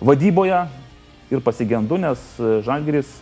vadyboje 0.02 0.64
ir 1.30 1.46
pasigendu, 1.46 1.98
nes 2.02 2.20
Žalgiris 2.66 3.20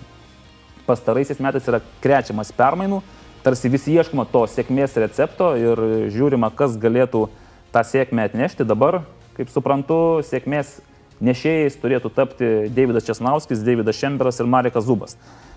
pastaraisiais 0.88 1.40
metais 1.44 1.68
yra 1.68 1.84
krečiamas 2.02 2.50
permainų, 2.56 3.02
tarsi 3.44 3.70
visi 3.70 3.94
ieškoma 4.00 4.24
to 4.32 4.46
sėkmės 4.48 4.96
recepto 4.96 5.52
ir 5.60 5.88
žiūrima, 6.14 6.50
kas 6.56 6.80
galėtų 6.80 7.26
tą 7.72 7.82
sėkmę 7.86 8.24
atnešti. 8.28 8.66
Dabar 8.68 9.02
kaip 9.42 9.50
suprantu, 9.50 10.22
sėkmės 10.26 10.78
nešėjais 11.22 11.78
turėtų 11.82 12.10
tapti 12.14 12.50
Davidas 12.74 13.06
Česnauskis, 13.06 13.62
Davidas 13.66 13.98
Šemberas 13.98 14.38
ir 14.38 14.50
Marekas 14.50 14.86
Zubas. 14.86 15.16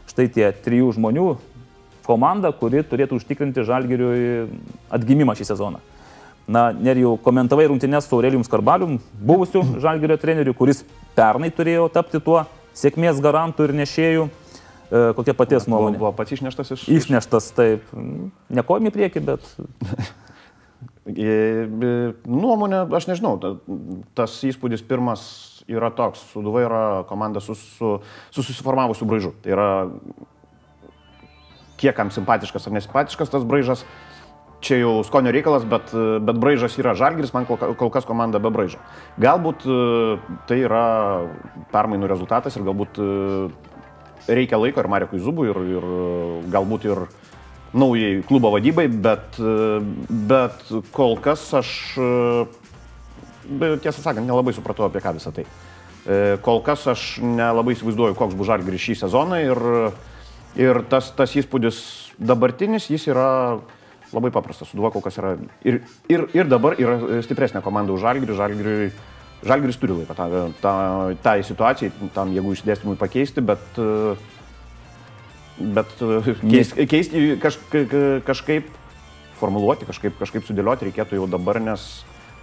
Štai 0.09 0.27
tie 0.33 0.49
trijų 0.65 0.93
žmonių 0.97 1.35
komanda, 2.05 2.51
kuri 2.53 2.83
turėtų 2.85 3.19
užtikrinti 3.19 3.65
Žalgiriui 3.65 4.47
atgimimą 4.93 5.37
šį 5.37 5.49
sezoną. 5.53 5.81
Na, 6.45 6.67
nerijau 6.69 7.15
komentavai 7.25 7.65
rungtynės 7.71 8.05
su 8.05 8.13
Aurelijum 8.17 8.43
Skarbalium, 8.45 8.99
buvusiu 9.17 9.63
Žalgirio 9.81 10.17
treneriu, 10.21 10.53
kuris 10.57 10.83
pernai 11.17 11.49
turėjo 11.49 11.87
tapti 11.93 12.21
tuo 12.21 12.43
sėkmės 12.77 13.21
garantų 13.23 13.65
ir 13.65 13.73
nešėjų. 13.81 14.27
E, 14.29 15.01
kokia 15.17 15.33
paties 15.33 15.65
nuomonė? 15.65 15.97
Buvo 16.01 16.13
pats 16.13 16.35
išneštas 16.37 16.75
iš... 16.75 16.85
Išneštas, 16.99 17.49
taip. 17.57 17.89
Nekojami 18.53 18.93
prieki, 18.93 19.25
bet 19.25 19.49
Nuomonė, 21.05 22.79
aš 22.97 23.05
nežinau, 23.11 23.35
tas 24.17 24.39
įspūdis 24.47 24.81
pirmas 24.87 25.25
yra 25.69 25.91
toks, 25.93 26.23
Suduva 26.31 26.63
yra 26.65 26.81
komanda 27.09 27.41
su, 27.41 27.53
su, 27.53 27.99
su 28.33 28.41
susiformavusiu 28.45 29.05
braižu. 29.09 29.33
Tai 29.43 29.53
yra 29.53 29.69
kiek 31.77 31.95
kam 31.97 32.09
simpatiškas 32.13 32.65
ar 32.65 32.73
nesimpatiškas 32.77 33.29
tas 33.29 33.45
braižas, 33.45 33.83
čia 34.65 34.79
jau 34.79 34.95
skonio 35.05 35.33
reikalas, 35.35 35.65
bet, 35.69 35.93
bet 36.25 36.41
braižas 36.41 36.77
yra 36.81 36.95
žalgris, 36.97 37.33
man 37.35 37.45
kol, 37.45 37.59
kol 37.77 37.93
kas 37.93 38.07
komanda 38.07 38.41
be 38.41 38.49
braižo. 38.53 38.81
Galbūt 39.21 39.67
tai 40.49 40.59
yra 40.63 40.85
permainų 41.73 42.09
rezultatas 42.09 42.57
ir 42.57 42.65
galbūt 42.65 43.01
reikia 44.25 44.57
laiko 44.57 44.81
ir 44.81 44.89
Marekui 44.89 45.21
Zubui 45.21 45.51
ir, 45.51 45.61
ir 45.77 45.87
galbūt 46.53 46.89
ir 46.89 47.05
naujai 47.75 48.23
klubo 48.27 48.51
vadybai, 48.53 48.87
bet, 48.87 49.39
bet 50.29 50.65
kol 50.95 51.17
kas 51.23 51.43
aš, 51.59 51.71
tiesą 53.83 53.99
sakant, 53.99 54.25
nelabai 54.25 54.55
supratau 54.55 54.87
apie 54.87 55.03
ką 55.03 55.15
visą 55.17 55.33
tai. 55.35 55.45
E, 56.05 56.37
kol 56.45 56.61
kas 56.65 56.85
aš 56.91 57.05
nelabai 57.23 57.75
įsivaizduoju, 57.75 58.17
koks 58.17 58.37
bus 58.37 58.49
žalgris 58.51 58.83
šį 58.83 58.99
sezoną 59.03 59.41
ir, 59.41 59.63
ir 60.61 60.83
tas, 60.91 61.09
tas 61.17 61.33
įspūdis 61.35 61.81
dabartinis, 62.21 62.91
jis 62.93 63.09
yra 63.11 63.57
labai 64.13 64.31
paprastas. 64.31 64.69
Suduva 64.71 64.93
kol 64.93 65.03
kas 65.03 65.17
yra 65.19 65.35
ir, 65.65 65.81
ir, 66.11 66.27
ir 66.37 66.47
dabar 66.47 66.77
yra 66.79 67.19
stipresnė 67.25 67.63
komanda 67.65 67.95
už 67.95 68.05
žalgrį. 68.05 68.39
Žalgrį 68.39 68.77
Žalgiris 69.45 69.77
turi 69.77 69.93
laiko 69.93 70.15
tą, 70.17 70.25
tą, 70.57 70.71
tą 71.21 71.33
situaciją, 71.45 72.07
tam 72.15 72.31
jėgų 72.33 72.55
išdėstymui 72.55 72.95
pakeisti, 72.97 73.43
bet 73.45 73.77
uh, 73.77 74.15
Bet 75.59 75.91
e, 76.03 76.35
keisti 76.41 76.87
keist, 76.91 77.15
kaž, 77.43 77.59
kažkaip 78.27 78.71
formuluoti, 79.39 79.87
kažkaip, 79.87 80.17
kažkaip 80.19 80.47
sudėlioti 80.47 80.89
reikėtų 80.89 81.19
jau 81.19 81.29
dabar, 81.31 81.61
nes 81.63 81.85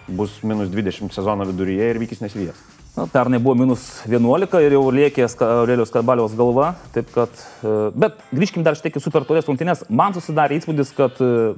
bus 0.09 0.41
minus 0.43 0.71
20 0.73 1.13
sezono 1.15 1.47
viduryje 1.49 1.91
ir 1.93 2.01
vykis 2.03 2.23
nesivijas. 2.25 2.59
Na, 2.93 3.07
pernai 3.09 3.39
buvo 3.41 3.55
minus 3.57 4.03
11 4.05 4.59
ir 4.61 4.75
jau 4.77 4.83
liekės 4.93 5.39
Aurelijos 5.41 5.93
Karbaliaus 5.95 6.35
galva. 6.37 6.75
Taip 6.93 7.09
kad, 7.15 7.39
e, 7.65 7.77
bet 7.97 8.19
grįžkim 8.35 8.65
dar 8.67 8.77
šiek 8.77 8.91
tiek 8.91 8.99
į 9.01 9.05
super 9.05 9.25
turės 9.29 9.49
rungtynės. 9.49 9.87
Man 9.89 10.13
susidarė 10.17 10.59
įspūdis, 10.61 10.93
kad, 10.97 11.17
e, 11.17 11.55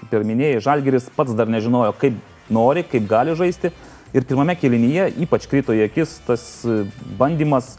kaip 0.00 0.16
ir 0.16 0.24
minėjai, 0.28 0.62
Žalgeris 0.64 1.10
pats 1.16 1.36
dar 1.36 1.50
nežinojo, 1.52 1.92
kaip 2.00 2.16
nori, 2.48 2.86
kaip 2.88 3.04
gali 3.10 3.36
žaisti. 3.36 3.72
Ir 4.16 4.24
pirmame 4.24 4.54
kelinyje 4.56 5.10
ypač 5.26 5.44
krito 5.50 5.76
į 5.76 5.84
akis 5.84 6.22
tas 6.24 6.46
e, 6.64 6.80
bandymas 7.20 7.74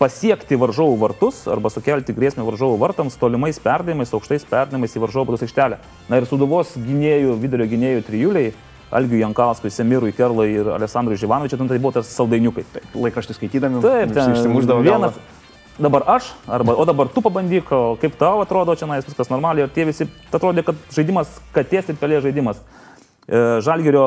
pasiekti 0.00 0.56
varžovų 0.56 0.96
vartus 1.02 1.42
arba 1.50 1.70
sukelti 1.72 2.14
grėsmę 2.16 2.46
varžovų 2.46 2.78
vartams 2.80 3.18
tolimais 3.20 3.60
perdavimais, 3.60 4.12
aukštais 4.16 4.46
perdavimais 4.48 4.96
į 4.96 5.02
varžovų 5.04 5.32
vartus 5.32 5.44
aikštelę. 5.46 5.78
Na 6.08 6.20
ir 6.20 6.28
suduvos 6.28 6.72
gynėjų, 6.78 7.36
vidurio 7.42 7.68
gynėjų 7.68 8.04
trijuliai, 8.08 8.54
Algiu 8.90 9.20
Jankauskui, 9.20 9.70
Semirui 9.70 10.10
Kerlai 10.16 10.48
ir 10.50 10.70
Alessandrui 10.74 11.18
Živanovičiui, 11.20 11.60
tai 11.60 11.78
buvo 11.78 11.92
tas 11.94 12.08
saldainiukai. 12.10 12.64
Taip, 12.74 12.88
laikraštį 12.98 13.36
skaitydami, 13.36 13.82
Taip, 13.84 14.16
ten 14.16 14.34
išsimuždavo 14.34 14.82
vienas. 14.82 15.20
Dabar 15.80 16.04
aš, 16.16 16.32
arba, 16.50 16.74
o 16.74 16.84
dabar 16.84 17.08
tu 17.08 17.22
pabandyk, 17.24 17.70
kaip 18.02 18.16
tau 18.20 18.42
atrodo 18.42 18.74
čia, 18.76 18.88
na, 18.90 18.98
viskas 19.00 19.30
normaliai, 19.30 19.68
ir 19.68 19.72
tie 19.72 19.86
visi, 19.88 20.08
atrodė, 20.28 20.64
kad 20.66 20.80
žaidimas, 20.92 21.38
katės 21.54 21.88
ir 21.88 21.96
pelė 22.00 22.18
žaidimas. 22.24 22.60
E, 23.30 23.60
Žalgerio 23.64 24.04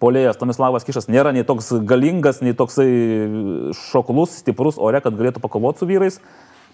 polėjas 0.00 0.38
Tomislavas 0.40 0.86
Kišas 0.86 1.08
nėra 1.12 1.32
nei 1.34 1.44
toks 1.44 1.72
galingas, 1.88 2.40
nei 2.44 2.54
toksai 2.56 2.88
šoklus, 3.90 4.38
stiprus 4.40 4.78
ore, 4.80 5.00
kad 5.04 5.16
galėtų 5.18 5.42
pakovoti 5.44 5.82
su 5.82 5.88
vyrais 5.90 6.20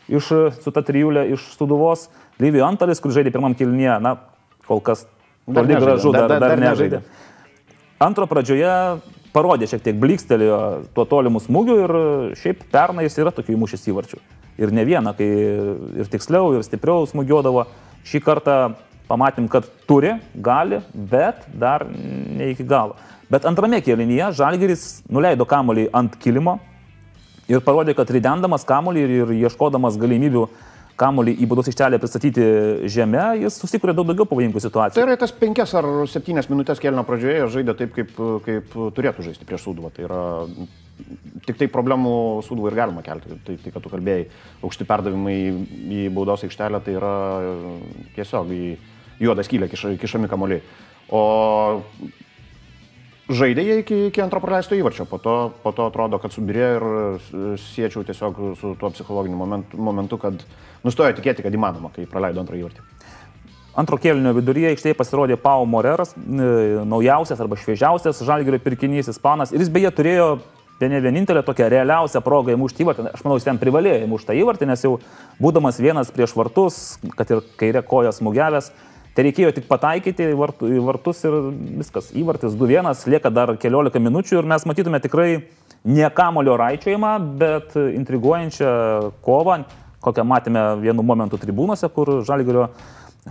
iš, 0.09 0.31
su 0.63 0.73
ta 0.75 0.83
trijulė 0.87 1.27
iš 1.35 1.51
Suduvos. 1.57 2.09
Lyvijų 2.39 2.65
Antalis, 2.69 3.01
kur 3.03 3.13
žaidė 3.15 3.33
pirmam 3.35 3.57
kilnyje, 3.59 3.99
na, 4.05 4.17
kol 4.69 4.81
kas 4.85 5.07
toli 5.45 5.75
gražu, 5.75 6.13
dar- 6.15 6.29
dar, 6.29 6.41
dar, 6.41 6.55
dar- 6.55 6.63
nežaidė. 6.63 7.03
Antro 7.99 8.29
pradžioje 8.31 9.01
parodė 9.35 9.67
šiek 9.69 9.83
tiek 9.83 9.97
blikstelėjo 9.99 10.59
tuo 10.95 11.05
tolimu 11.09 11.43
smūgiu 11.43 11.79
ir 11.83 11.95
šiaip 12.39 12.63
pernai 12.73 13.09
jis 13.09 13.19
yra 13.19 13.33
tokių 13.35 13.57
įmušęs 13.57 13.89
įvarčių. 13.91 14.21
Ir 14.59 14.73
ne 14.75 14.85
vieną, 14.87 15.13
kai 15.19 15.27
ir 16.03 16.11
tiksliau, 16.11 16.55
ir 16.57 16.65
stipriau 16.67 17.07
smūgiuodavo. 17.11 17.67
Šį 18.09 18.23
kartą 18.25 18.57
pamatėm, 19.09 19.49
kad 19.51 19.67
turi, 19.89 20.17
gali, 20.35 20.83
bet 20.93 21.47
dar 21.57 21.87
ne 21.89 22.53
iki 22.53 22.67
galo. 22.69 22.97
Bet 23.29 23.45
antrame 23.49 23.81
kėlinyje 23.85 24.33
Žalgeris 24.39 24.89
nuleido 25.13 25.45
kamolį 25.49 25.89
ant 25.97 26.15
kilimo 26.21 26.59
ir 27.49 27.61
parodė, 27.65 27.95
kad 27.97 28.09
ridendamas 28.13 28.65
kamolį 28.69 29.05
ir, 29.05 29.33
ieškodamas 29.45 29.99
galimybių 30.01 30.47
kamolį 30.99 31.37
į 31.39 31.47
būdos 31.47 31.69
aikštelę 31.71 32.01
pristatyti 32.03 32.45
žemę, 32.91 33.25
jis 33.45 33.61
susikūrė 33.61 33.95
daug 33.95 34.09
daugiau 34.09 34.27
pavojingų 34.27 34.59
Tai 34.59 34.65
situacijų. 34.65 35.05
yra 35.05 35.17
tas 35.21 35.33
penkias 35.37 35.75
ar 35.79 35.87
septynias 36.11 36.49
minutės 36.51 36.83
kelio 36.83 37.05
pradžioje 37.07 37.47
žaidė 37.55 37.77
taip, 37.79 37.95
kaip, 37.95 38.19
kaip 38.47 38.75
turėtų 38.97 39.29
žaisti 39.29 39.47
prieš 39.47 39.69
Sūduvą. 39.69 39.93
Tai 39.95 40.09
yra 40.09 40.23
tik 41.47 41.61
tai 41.61 41.71
problemų 41.71 42.15
Sūduvą 42.49 42.73
ir 42.73 42.79
galima 42.81 43.05
kelti. 43.07 43.39
Tai, 43.47 43.59
tai 43.63 43.75
kad 43.75 43.85
tu 43.85 43.93
kalbėjai, 43.93 44.27
aukšti 44.67 44.89
perdavimai 44.89 45.39
į 46.01 46.09
baudos 46.17 46.43
aikštelę, 46.49 46.83
tai 46.83 46.99
yra 46.99 47.15
tiesiog 48.17 48.55
į 48.57 48.63
juodą 49.21 49.45
skylę 49.47 49.69
kiša, 49.69 49.95
kišami 50.01 50.31
kamoliai. 50.31 50.63
O 51.09 51.23
žaidė 53.29 53.65
jie 53.65 53.79
iki, 53.83 53.99
iki 54.09 54.23
antro 54.25 54.41
praleisto 54.41 54.77
įvarčio, 54.77 55.07
po 55.09 55.21
to, 55.23 55.37
po 55.63 55.73
to 55.77 55.89
atrodo, 55.91 56.21
kad 56.23 56.33
subirėjo 56.33 56.71
ir 56.79 57.59
siečiau 57.61 58.05
tiesiog 58.09 58.41
su 58.61 58.75
tuo 58.81 58.93
psichologiniu 58.95 59.37
momentu, 59.37 59.81
momentu, 59.81 60.21
kad 60.21 60.45
nustojo 60.87 61.17
tikėti, 61.17 61.45
kad 61.45 61.55
įmanoma, 61.55 61.93
kai 61.95 62.09
praleido 62.09 62.45
antrą 62.45 62.61
įvartį. 62.61 62.85
Antro 63.79 63.95
kėlinio 64.01 64.33
viduryje 64.35 64.73
aikštėje 64.73 64.97
pasirodė 64.99 65.37
Pau 65.39 65.67
Moreras, 65.69 66.11
e, 66.17 66.47
naujausias 66.89 67.39
arba 67.39 67.59
šviežiausias 67.61 68.25
žalgerio 68.27 68.59
pirkinys 68.65 69.11
ispanas. 69.13 69.53
Ir 69.55 69.63
jis 69.63 69.71
beje 69.71 69.93
turėjo 69.95 70.31
vieni 70.81 70.99
vienintelę 71.05 71.45
tokią 71.47 71.69
realiausią 71.71 72.23
progą 72.25 72.57
įmušti 72.57 72.83
įvartį. 72.83 73.07
Aš 73.13 73.23
manau, 73.23 73.37
jis 73.39 73.47
ten 73.47 73.61
privalėjo 73.61 74.01
įmušti 74.07 74.35
įvartį, 74.41 74.67
nes 74.71 74.83
jau 74.83 74.97
būdamas 75.43 75.79
vienas 75.83 76.11
prieš 76.15 76.35
vartus, 76.39 76.99
kad 77.19 77.31
ir 77.31 77.45
kairė 77.61 77.85
koja 77.87 78.11
smūgiavęs, 78.15 78.73
tai 79.19 79.25
reikėjo 79.27 79.51
tik 79.57 79.65
pataikyti 79.67 80.29
į, 80.31 80.35
vartu, 80.39 80.69
į 80.71 80.83
vartus 80.87 81.25
ir 81.27 81.35
viskas. 81.81 82.13
Įvartis 82.15 82.53
2-1, 82.55 82.93
lieka 83.11 83.33
dar 83.35 83.57
keliolika 83.59 83.99
minučių 83.99 84.37
ir 84.39 84.47
mes 84.47 84.63
matytume 84.71 85.01
tikrai 85.03 85.41
ne 85.91 86.11
kamulio 86.15 86.55
raičiojimą, 86.61 87.11
bet 87.41 87.75
intriguojančią 87.75 88.71
kovą, 89.27 89.65
kokią 90.07 90.23
matėme 90.23 90.63
vienu 90.85 91.03
momentu 91.03 91.41
tribūnose, 91.43 91.91
kur 91.91 92.21
žalgerio 92.29 92.69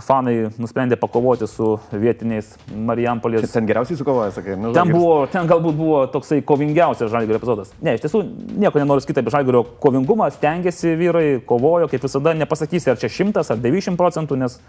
fanai 0.04 0.34
nusprendė 0.60 0.98
pakovoti 1.00 1.48
su 1.48 1.70
vietiniais 1.90 2.50
Marijampolės. 2.68 3.48
Ten 3.50 3.66
geriausiai 3.66 3.96
sukovoja, 3.98 4.34
sakai, 4.36 4.58
nu, 4.60 4.74
Ten, 4.76 4.92
buvo, 4.92 5.22
ten 5.32 5.48
galbūt 5.48 5.78
buvo 5.78 6.02
toksai 6.12 6.42
kovingiausias 6.46 7.10
žalgerio 7.10 7.40
epizodas. 7.40 7.72
Ne, 7.80 7.96
iš 7.96 8.04
tiesų 8.04 8.20
nieko 8.60 8.82
nenoriu 8.82 9.02
sakyti 9.02 9.24
apie 9.24 9.32
žalgerio 9.34 9.64
kovingumą, 9.82 10.28
stengiasi 10.36 10.92
vyrai, 11.00 11.24
kovojo, 11.48 11.88
kaip 11.90 12.04
visada, 12.04 12.36
nepasakysi 12.36 12.92
ar 12.92 13.00
čia 13.00 13.10
100 13.16 13.48
ar 13.56 13.64
90 13.64 13.98
procentų, 13.98 14.38
nes 14.44 14.60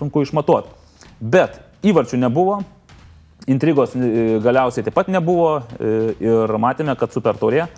sunku 0.00 0.24
išmatuoti. 0.24 0.72
Bet 1.20 1.60
įvarčių 1.86 2.18
nebuvo, 2.20 2.60
intrigos 3.50 3.94
e, 3.96 4.40
galiausiai 4.42 4.84
taip 4.86 4.96
pat 4.96 5.08
nebuvo 5.12 5.60
e, 5.60 5.94
ir 6.24 6.56
matėme, 6.60 6.96
kad 6.98 7.12
super 7.14 7.38
taurė 7.40 7.68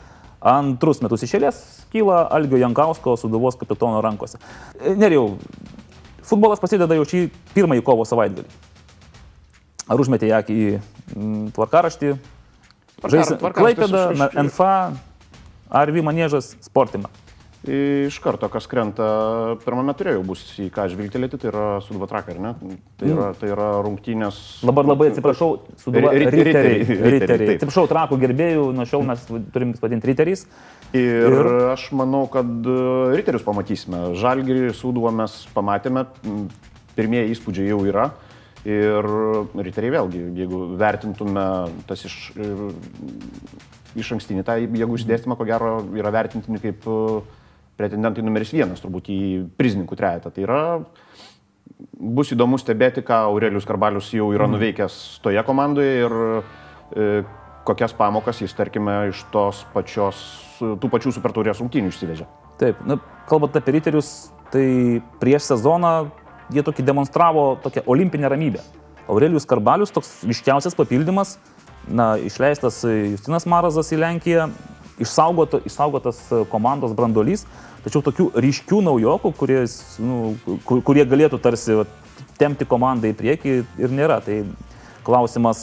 antrus 0.43 0.99
metus 1.02 1.23
išėlės 1.23 1.61
kyla 1.93 2.25
Algio 2.35 2.59
Jankausko 2.59 3.14
suduvos 3.21 3.59
kapitono 3.61 4.00
rankose. 4.02 4.41
E, 4.81 4.95
Neriau, 4.99 5.37
futbolas 6.26 6.62
prasideda 6.62 6.99
jau 6.99 7.07
šį 7.09 7.26
pirmąjį 7.55 7.85
kovo 7.87 8.07
savaitgalį. 8.09 8.49
Ar 9.91 10.00
užmetė 10.00 10.31
ją 10.31 10.43
į 10.50 10.67
tvarkaraštį? 11.55 12.14
Žaisim 13.12 13.41
Klaipėda, 13.43 14.05
NFA, 14.38 14.75
Arvi 15.75 16.05
Manėžas, 16.07 16.52
Sportima. 16.62 17.11
Iš 17.62 18.16
karto, 18.19 18.49
kas 18.50 18.64
krenta, 18.66 19.04
pirmame 19.62 19.92
turėjau 19.95 20.25
bus 20.26 20.40
į 20.59 20.64
ką 20.75 20.88
žvilgtelėti, 20.90 21.38
tai 21.38 21.47
yra 21.52 21.66
Suduva 21.87 22.09
Trakai, 22.11 22.35
ar 22.35 22.40
ne? 22.42 22.50
Tai 22.99 23.07
yra, 23.07 23.26
tai 23.38 23.50
yra 23.54 23.69
rungtynės. 23.87 24.38
Dabar 24.66 24.88
labai 24.88 25.12
atsiprašau, 25.12 25.61
suduva 25.78 26.11
Ri- 26.11 26.25
ri- 26.26 26.42
riteriai. 26.42 26.81
riteriai. 27.14 27.54
Atsiprašau, 27.54 27.85
trakų 27.92 28.19
gerbėjų, 28.19 28.64
nuo 28.75 28.87
šiol 28.90 29.04
mes 29.07 29.23
turim 29.54 29.76
vadinti 29.78 30.11
riteriais. 30.11 30.42
Ir, 30.90 31.31
Ir- 31.31 31.71
aš 31.71 31.85
manau, 31.95 32.25
kad 32.33 32.50
e, 32.66 32.75
riterius 33.14 33.47
pamatysime. 33.47 34.00
Žalgirį 34.19 34.73
Suduvą 34.75 35.12
mes 35.14 35.37
pamatėme, 35.54 36.09
pirmieji 36.99 37.37
įspūdžiai 37.37 37.69
jau 37.71 37.78
yra. 37.87 38.09
Ir 38.66 39.07
riteriai 39.59 39.95
vėlgi, 40.00 40.25
jeigu 40.38 40.64
vertintume 40.83 41.47
tas 41.87 42.02
iš, 42.07 42.16
iš 43.99 44.11
ankstinį, 44.19 44.42
tą 44.47 44.59
jėgų 44.66 44.99
išdėstymą, 44.99 45.38
ko 45.38 45.47
gero, 45.47 45.73
yra 45.99 46.11
vertintini 46.14 46.59
kaip 46.62 46.87
e, 46.90 46.99
pretendentai 47.81 48.25
numeris 48.25 48.52
vienas, 48.55 48.83
turbūt 48.83 49.11
į 49.12 49.21
prizininkų 49.59 49.99
trejetą. 49.99 50.33
Tai 50.35 50.45
yra 50.45 50.62
bus 51.99 52.33
įdomu 52.35 52.59
stebėti, 52.61 53.05
ką 53.07 53.25
Aurelius 53.31 53.67
Karbalius 53.69 54.11
jau 54.14 54.31
yra 54.35 54.49
nuveikęs 54.50 54.99
toje 55.25 55.43
komandoje 55.47 55.95
ir 56.05 56.17
e, 56.19 57.09
kokias 57.67 57.95
pamokas 57.97 58.43
jis, 58.43 58.55
tarkime, 58.59 59.09
iš 59.12 59.25
tos 59.35 59.62
pačios, 59.75 60.21
tų 60.59 60.91
pačių 60.93 61.14
supertaurės 61.14 61.62
rungtynių 61.62 61.93
išsivežė. 61.93 62.26
Taip, 62.61 62.83
na, 62.87 62.99
kalbant 63.31 63.57
apie 63.59 63.76
riterius, 63.79 64.31
tai 64.52 65.00
prieš 65.23 65.49
sezoną 65.52 65.95
jie 66.52 66.64
tokį 66.67 66.85
demonstravo 66.87 67.47
tokią 67.62 67.85
olimpinę 67.91 68.31
ramybę. 68.31 68.62
Aurelijus 69.11 69.47
Karbalius 69.49 69.95
toks 69.95 70.21
ryškiausias 70.29 70.76
papildymas, 70.79 71.37
na, 71.88 72.14
išleistas 72.23 72.83
Justinas 72.87 73.47
Marazas 73.50 73.91
į 73.95 73.99
Lenkiją, 74.02 74.50
išsaugoto, 75.01 75.61
išsaugotas 75.69 76.19
komandos 76.53 76.93
brandolys, 76.97 77.47
tačiau 77.85 78.03
tokių 78.05 78.29
ryškių 78.45 78.83
naujokų, 78.89 79.33
kurie, 79.39 79.63
nu, 80.03 80.35
kur- 80.69 80.83
kurie 80.83 81.05
galėtų 81.09 81.41
tarsi 81.43 81.79
vat, 81.81 81.89
tempti 82.39 82.67
komandą 82.69 83.11
į 83.13 83.17
priekį 83.19 83.57
ir 83.79 83.95
nėra. 83.95 84.21
Tai 84.25 84.43
klausimas, 85.07 85.63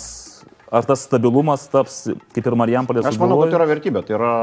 ar 0.71 0.85
tas 0.85 1.05
stabilumas 1.07 1.67
taps 1.71 2.05
kaip 2.35 2.45
ir 2.45 2.55
Marijampolės 2.59 3.05
Aš 3.09 3.17
manau, 3.21 3.39
kad 3.41 3.51
tai 3.53 3.59
yra 3.61 3.69
vertybė. 3.69 4.03
Tai 4.07 4.15
yra 4.19 4.33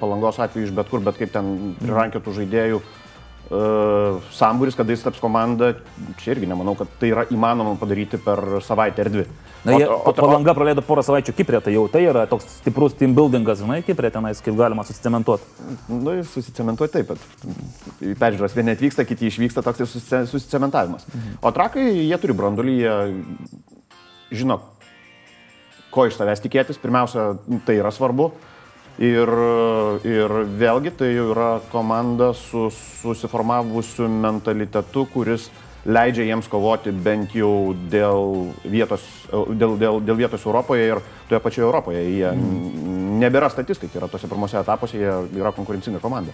palangos 0.00 0.38
atveju 0.42 0.68
iš 0.68 0.74
bet 0.76 0.90
kur, 0.90 1.00
bet 1.04 1.18
kaip 1.20 1.32
ten 1.34 1.74
prirankėtų 1.80 2.34
žaidėjų 2.40 2.80
uh, 3.50 4.20
sambūris, 4.34 4.76
kada 4.78 4.94
jis 4.94 5.04
taps 5.04 5.20
komanda, 5.22 5.74
čia 6.20 6.34
irgi 6.34 6.48
nemanau, 6.50 6.76
kad 6.78 6.90
tai 7.00 7.10
yra 7.12 7.26
įmanoma 7.32 7.76
padaryti 7.80 8.20
per 8.22 8.60
savaitę 8.64 9.04
ar 9.04 9.10
dvi. 9.12 9.26
Na, 9.64 9.78
jie, 9.78 9.86
o, 9.88 9.96
o, 9.96 10.12
palanga 10.12 10.52
praleido 10.56 10.82
porą 10.84 11.00
savaičių 11.06 11.32
Kiprė, 11.38 11.60
tai 11.64 11.72
jau 11.72 11.86
tai 11.88 12.02
yra 12.04 12.26
toks 12.28 12.44
stiprus 12.58 12.96
team 12.98 13.14
buildingas, 13.16 13.62
žinai, 13.62 13.80
Kiprė 13.86 14.10
tenais, 14.12 14.42
kaip 14.44 14.58
galima 14.58 14.84
susicementuoti. 14.84 15.68
Nu, 15.88 16.18
jis 16.18 16.34
susicementuoja 16.36 16.98
taip, 16.98 17.14
bet 17.14 18.18
peržiūros 18.20 18.56
vieni 18.56 18.74
atvyksta, 18.76 19.06
kiti 19.08 19.30
išvyksta, 19.30 19.64
toks 19.64 19.80
ir 19.80 19.88
susice- 19.88 20.26
susicementavimas. 20.28 21.08
Mhm. 21.08 21.38
O 21.40 21.52
trakai, 21.56 21.86
jie 22.04 22.20
turi 22.20 22.36
brandolį, 22.36 22.76
jie 22.82 22.94
žino, 24.44 24.60
ko 25.94 26.08
iš 26.10 26.18
tavęs 26.20 26.42
tikėtis. 26.44 26.80
Pirmiausia, 26.82 27.32
tai 27.64 27.78
yra 27.80 27.92
svarbu. 27.94 28.32
Ir, 29.02 29.30
ir 30.06 30.32
vėlgi 30.54 30.92
tai 30.94 31.08
jau 31.16 31.30
yra 31.32 31.48
komanda 31.72 32.30
su 32.38 32.68
susiformavusiu 33.02 34.06
mentalitetu, 34.06 35.02
kuris 35.10 35.48
leidžia 35.84 36.28
jiems 36.28 36.46
kovoti 36.48 36.92
bent 37.04 37.34
jau 37.36 37.74
dėl 37.90 38.52
vietos, 38.62 39.02
dėl, 39.32 39.74
dėl, 39.80 39.98
dėl 39.98 40.20
vietos 40.22 40.46
Europoje 40.46 40.86
ir 40.92 41.00
toje 41.28 41.40
pačioje 41.42 41.66
Europoje. 41.66 42.04
Jie 42.06 42.30
mm. 42.30 43.18
nebėra 43.24 43.50
statistai, 43.52 43.90
tai 43.90 44.00
yra 44.00 44.08
tose 44.12 44.30
pirmose 44.30 44.60
etapuose 44.62 45.00
jie 45.00 45.10
yra 45.40 45.52
konkurencinga 45.56 46.00
komanda. 46.02 46.32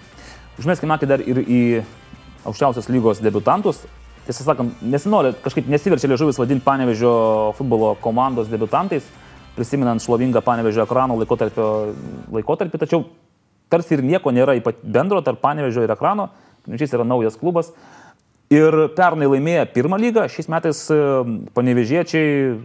Užmeskime 0.60 0.94
akį 0.98 1.08
dar 1.08 1.24
ir 1.24 1.40
į 1.40 1.62
aukščiausios 2.44 2.90
lygos 2.92 3.24
debutantus. 3.24 3.82
Tiesą 4.26 4.44
sakant, 4.44 4.84
nesinori, 4.84 5.32
kažkaip 5.42 5.68
nesiverčia 5.72 6.12
liežuvis 6.12 6.38
vadinti 6.38 6.62
Panevežio 6.62 7.12
futbolo 7.58 7.94
komandos 8.04 8.52
debutantais, 8.52 9.08
prisiminant 9.60 10.00
šlovingą 10.00 10.40
Panevežio 10.44 10.86
ekrano 10.86 11.18
laikotarpį, 11.20 12.80
tačiau 12.80 13.04
tarsi 13.70 13.98
ir 13.98 14.04
nieko 14.06 14.32
nėra 14.32 14.56
bendro 14.82 15.20
tarp 15.24 15.42
Panevežio 15.44 15.84
ir 15.84 15.92
ekrano, 15.92 16.30
šis 16.66 16.96
yra 16.96 17.04
naujas 17.06 17.36
klubas. 17.40 17.74
Ir 18.50 18.74
pernai 18.96 19.28
laimėję 19.30 19.68
pirmą 19.70 19.94
lygą, 20.02 20.24
šiais 20.26 20.48
metais 20.50 20.78
e, 20.90 20.96
panevežiečiai 21.54 22.56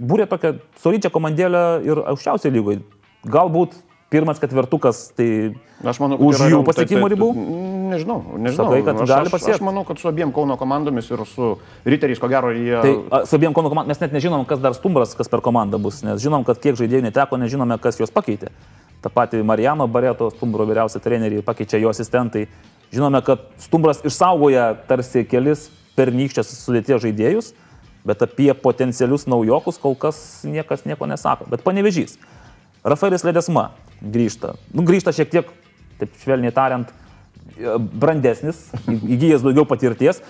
būrė 0.00 0.24
tokią 0.30 0.54
solidžią 0.80 1.10
komandėlę 1.12 1.60
ir 1.84 2.00
aukščiausiai 2.14 2.54
lygoje. 2.54 2.80
Galbūt 3.28 3.76
pirmas 4.10 4.40
ketvirtukas, 4.42 5.04
tai 5.14 5.28
aš 5.86 6.00
manau, 6.02 6.18
už 6.26 6.42
jų 6.50 6.60
pasiekimų 6.66 7.10
ribų? 7.12 7.28
Nežinau, 7.90 8.18
nežinau. 8.42 8.66
Sakai, 8.66 8.80
kad 8.86 8.98
aš, 9.04 9.10
gali 9.10 9.32
pasiekti. 9.32 9.54
Aš 9.58 9.62
manau, 9.66 9.84
kad 9.86 10.02
su 10.02 10.10
abiem 10.10 10.32
Kauno 10.34 10.56
komandomis 10.58 11.10
ir 11.10 11.22
su 11.30 11.52
Riteriais, 11.86 12.18
ko 12.22 12.30
gero, 12.30 12.50
jie... 12.54 12.74
Tai 12.82 12.92
a, 13.06 13.22
su 13.26 13.38
abiem 13.38 13.54
Kauno 13.54 13.70
komandomis 13.70 13.94
mes 13.94 14.02
net 14.02 14.16
nežinom, 14.18 14.42
kas 14.50 14.62
dar 14.62 14.74
stumbras, 14.74 15.14
kas 15.18 15.30
per 15.30 15.42
komandą 15.46 15.78
bus, 15.82 16.02
nes 16.06 16.18
žinom, 16.22 16.42
kad 16.46 16.58
kiek 16.62 16.78
žaidėjų 16.78 17.06
neteko, 17.06 17.38
nežinome, 17.38 17.78
kas 17.82 18.02
juos 18.02 18.10
pakeitė. 18.14 18.50
Ta 19.00 19.14
pati 19.14 19.40
Marijano 19.46 19.86
Bareto, 19.88 20.28
stumbro 20.34 20.66
vyriausia 20.68 21.00
trenerį, 21.00 21.40
pakeičia 21.46 21.80
jo 21.80 21.94
asistentai. 21.94 22.48
Žinome, 22.90 23.22
kad 23.24 23.46
Stumbras 23.62 24.02
išsaugoja 24.04 24.72
tarsi 24.88 25.22
kelis 25.30 25.68
pernykščias 25.94 26.50
sudėties 26.64 27.04
žaidėjus, 27.04 27.52
bet 28.06 28.24
apie 28.26 28.50
potencialius 28.58 29.28
naujokus 29.30 29.78
kol 29.78 29.94
kas 29.94 30.42
niekas 30.42 30.82
nieko 30.88 31.06
nesako. 31.06 31.46
Bet 31.52 31.62
panevežys. 31.62 32.18
Rafaelis 32.82 33.22
Ledesma 33.24 33.70
grįžta. 34.00 34.54
Nu, 34.74 34.84
grįžta 34.86 35.14
šiek 35.16 35.30
tiek, 35.32 35.52
taip 36.00 36.16
švelniai 36.22 36.54
tariant, 36.54 36.92
brandesnis, 38.00 38.68
įgyjęs 38.88 39.44
daugiau 39.44 39.66
patirties. 39.68 40.22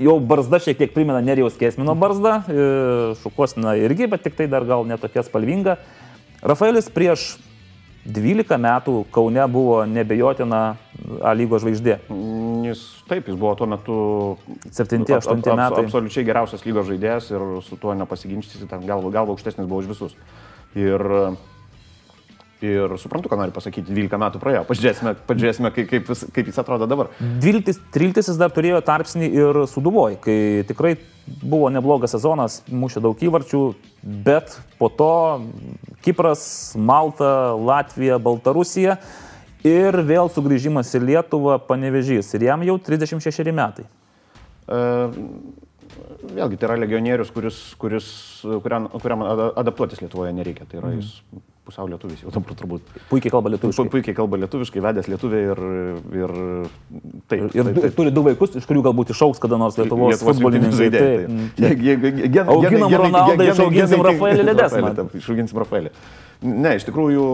Jo 0.00 0.16
barzda 0.22 0.60
šiek 0.62 0.78
tiek 0.78 0.94
primena 0.94 1.20
Nerijaus 1.24 1.58
Kesmino 1.58 1.96
barzdą, 1.98 2.38
e, 2.46 2.68
šukosina 3.22 3.76
irgi, 3.80 4.08
bet 4.08 4.24
tik 4.24 4.38
tai 4.38 4.46
dar 4.48 4.64
gal 4.68 4.86
netokia 4.88 5.24
spalvinga. 5.26 5.76
Rafaelis 6.46 6.88
prieš 6.92 7.34
12 8.06 8.58
metų 8.62 9.00
Kaune 9.10 9.42
buvo 9.50 9.80
nebejotina 9.90 10.76
A 11.22 11.32
lygos 11.36 11.62
žvaigždė. 11.62 11.98
Jis 12.66 12.82
taip, 13.10 13.28
jis 13.28 13.36
buvo 13.38 13.52
tuo 13.58 13.66
metu 13.70 13.96
7-8 14.70 15.42
metai. 15.58 15.84
Absoliučiai 15.84 16.26
geriausias 16.26 16.64
lygos 16.66 16.88
žaidėjas 16.88 17.28
ir 17.34 17.44
su 17.66 17.78
tuo 17.80 17.94
nepasiginčysi, 17.98 18.66
ten 18.70 18.86
galva, 18.88 19.12
galva 19.14 19.34
aukštesnis 19.34 19.68
buvo 19.68 19.82
už 19.84 19.90
visus. 19.92 20.16
Ir 20.76 21.02
Ir 22.66 22.94
suprantu, 23.00 23.30
ką 23.30 23.38
nori 23.40 23.54
pasakyti, 23.54 23.92
12 23.94 24.18
metų 24.20 24.40
praėjo. 24.42 24.62
Pažiūrėsime, 24.68 25.12
pažiūrėsime 25.28 25.72
kaip, 25.74 25.88
kaip, 25.90 26.08
jis, 26.12 26.24
kaip 26.34 26.48
jis 26.50 26.60
atrodo 26.62 26.88
dabar. 26.90 27.10
12, 27.20 27.80
13 27.94 28.32
jis 28.32 28.40
dar 28.40 28.54
turėjo 28.54 28.80
tarpsnį 28.86 29.28
ir 29.30 29.60
Suduvoj, 29.70 30.18
kai 30.24 30.38
tikrai 30.68 30.96
buvo 31.42 31.70
neblogas 31.74 32.14
sezonas, 32.14 32.60
mušė 32.70 33.02
daug 33.04 33.22
įvarčių, 33.22 33.62
bet 34.26 34.58
po 34.80 34.90
to 34.92 35.12
Kipras, 36.06 36.46
Malta, 36.78 37.54
Latvija, 37.58 38.20
Baltarusija 38.22 38.98
ir 39.66 40.00
vėl 40.06 40.30
sugrįžimas 40.32 40.92
į 40.94 41.02
Lietuvą, 41.10 41.58
panevežys. 41.66 42.34
Ir 42.36 42.46
jam 42.48 42.62
jau 42.66 42.78
36 42.78 43.52
metai. 43.54 43.86
E, 44.66 44.78
vėlgi, 46.36 46.60
tai 46.60 46.70
yra 46.70 46.78
legionierius, 46.84 47.32
kuris, 47.34 47.60
kuris, 47.80 48.08
kuriam, 48.64 48.88
kuriam 49.02 49.26
adaptuotis 49.26 50.02
Lietuvoje 50.04 50.34
nereikia. 50.36 50.68
Tai 50.70 50.82
yra 50.82 50.94
jis 50.96 51.14
pusiau 51.66 51.88
lietuvis, 51.90 52.20
jau 52.22 52.30
dabar 52.30 52.54
turbūt. 52.54 52.90
Puikiai 53.10 53.32
kalba 53.34 53.50
lietuviškai. 53.54 53.88
Puikiai 53.90 54.14
kalba 54.14 54.38
lietuviškai, 54.44 54.82
vedęs 54.84 55.08
lietuvė 55.10 55.40
ir, 55.48 55.62
ir 56.20 56.34
taip. 57.26 57.40
Ir, 57.40 57.48
ir 57.48 57.66
taip, 57.66 57.80
taip. 57.80 57.96
turi 57.96 58.12
du 58.14 58.22
vaikus, 58.26 58.54
iš 58.60 58.68
kurių 58.70 58.84
galbūt 58.86 59.10
išauks 59.16 59.42
kada 59.42 59.58
nors 59.58 59.78
Lietuvos, 59.80 60.14
Lietuvos 60.14 60.38
futbolininkai. 60.38 60.88
Taip. 60.94 62.46
Auginam 62.54 62.94
Ronaldą, 63.02 63.48
išauginsim 63.50 64.06
Rafaelį 64.06 64.46
Ledesmą. 64.46 64.94
Išauginsim 65.18 65.60
Rafaelį. 65.64 65.92
Ne, 66.46 66.76
iš 66.78 66.86
tikrųjų, 66.86 67.26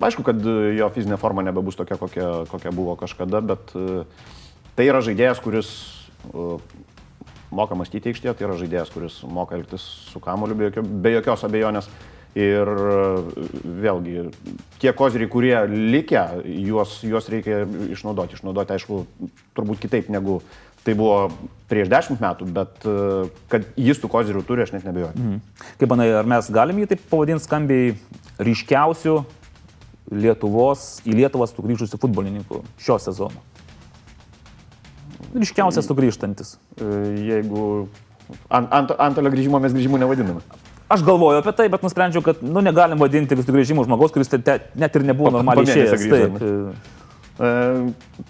aišku, 0.00 0.24
kad 0.26 0.42
jo 0.74 0.90
fizinė 0.94 1.20
forma 1.20 1.44
nebebus 1.46 1.78
tokia, 1.78 2.00
kokia, 2.00 2.28
kokia 2.50 2.72
buvo 2.74 2.96
kažkada, 2.98 3.42
bet 3.44 3.74
e, 3.76 4.02
tai 4.78 4.86
yra 4.88 5.02
žaidėjas, 5.04 5.42
kuris 5.44 5.68
e, 6.32 6.56
moka 7.54 7.76
mąstyti 7.78 8.12
aikštėje, 8.12 8.36
tai 8.36 8.46
yra 8.48 8.56
žaidėjas, 8.60 8.94
kuris 8.94 9.20
moka 9.26 9.58
elgtis 9.58 9.84
su 10.10 10.22
kamoliu 10.22 10.56
be, 10.58 10.70
jokio, 10.70 10.86
be 10.86 11.14
jokios 11.18 11.44
abejonės. 11.48 11.90
Ir 12.38 12.68
vėlgi, 13.82 14.28
tie 14.78 14.92
koziriai, 14.94 15.26
kurie 15.26 15.56
likę, 15.66 16.20
juos, 16.62 17.00
juos 17.02 17.26
reikia 17.32 17.64
išnaudoti. 17.90 18.36
Išnaudoti, 18.38 18.76
aišku, 18.76 19.00
turbūt 19.58 19.82
kitaip 19.82 20.12
negu 20.14 20.36
tai 20.86 20.94
buvo 20.94 21.26
prieš 21.68 21.90
dešimt 21.90 22.22
metų, 22.22 22.46
bet 22.54 22.86
kad 23.50 23.66
jis 23.74 23.98
tų 24.00 24.12
kozirių 24.14 24.44
turi, 24.46 24.64
aš 24.64 24.76
net 24.76 24.86
nebejoju. 24.86 25.12
Mhm. 25.18 25.66
Kaip 25.82 25.92
manai, 25.92 26.08
ar 26.22 26.30
mes 26.30 26.54
galim 26.54 26.80
jį 26.80 26.92
taip 26.94 27.04
pavadinti 27.10 27.46
skambiai 27.48 27.92
ryškiausių 28.40 29.18
Lietuvos, 30.10 31.02
į 31.06 31.18
Lietuvą 31.20 31.46
sugrįžusių 31.46 31.98
futbolininkų 32.02 32.64
šio 32.82 32.96
sezono? 33.02 33.42
Ryškiausias 35.34 35.88
sugrįžtantis. 35.88 36.56
Jeigu 36.80 37.88
ant, 38.48 38.68
ant, 38.70 38.92
antolio 38.98 39.32
grįžimo 39.32 39.60
mes 39.62 39.74
grįžimų 39.76 40.00
nevadiname. 40.02 40.42
Aš 40.90 41.04
galvoju 41.06 41.38
apie 41.38 41.52
tai, 41.54 41.68
bet 41.70 41.84
nusprendžiau, 41.86 42.22
kad 42.26 42.40
nu, 42.42 42.62
negalim 42.66 42.98
vadinti 42.98 43.38
sugrįžimo 43.38 43.84
žmogaus, 43.86 44.10
kuris 44.14 44.30
te, 44.30 44.40
te, 44.42 44.56
net 44.74 44.96
ir 44.98 45.06
nebuvo 45.06 45.30
normaliai 45.36 45.68
išėjęs. 45.68 46.06
Taip. 46.10 46.40
E, 47.40 47.52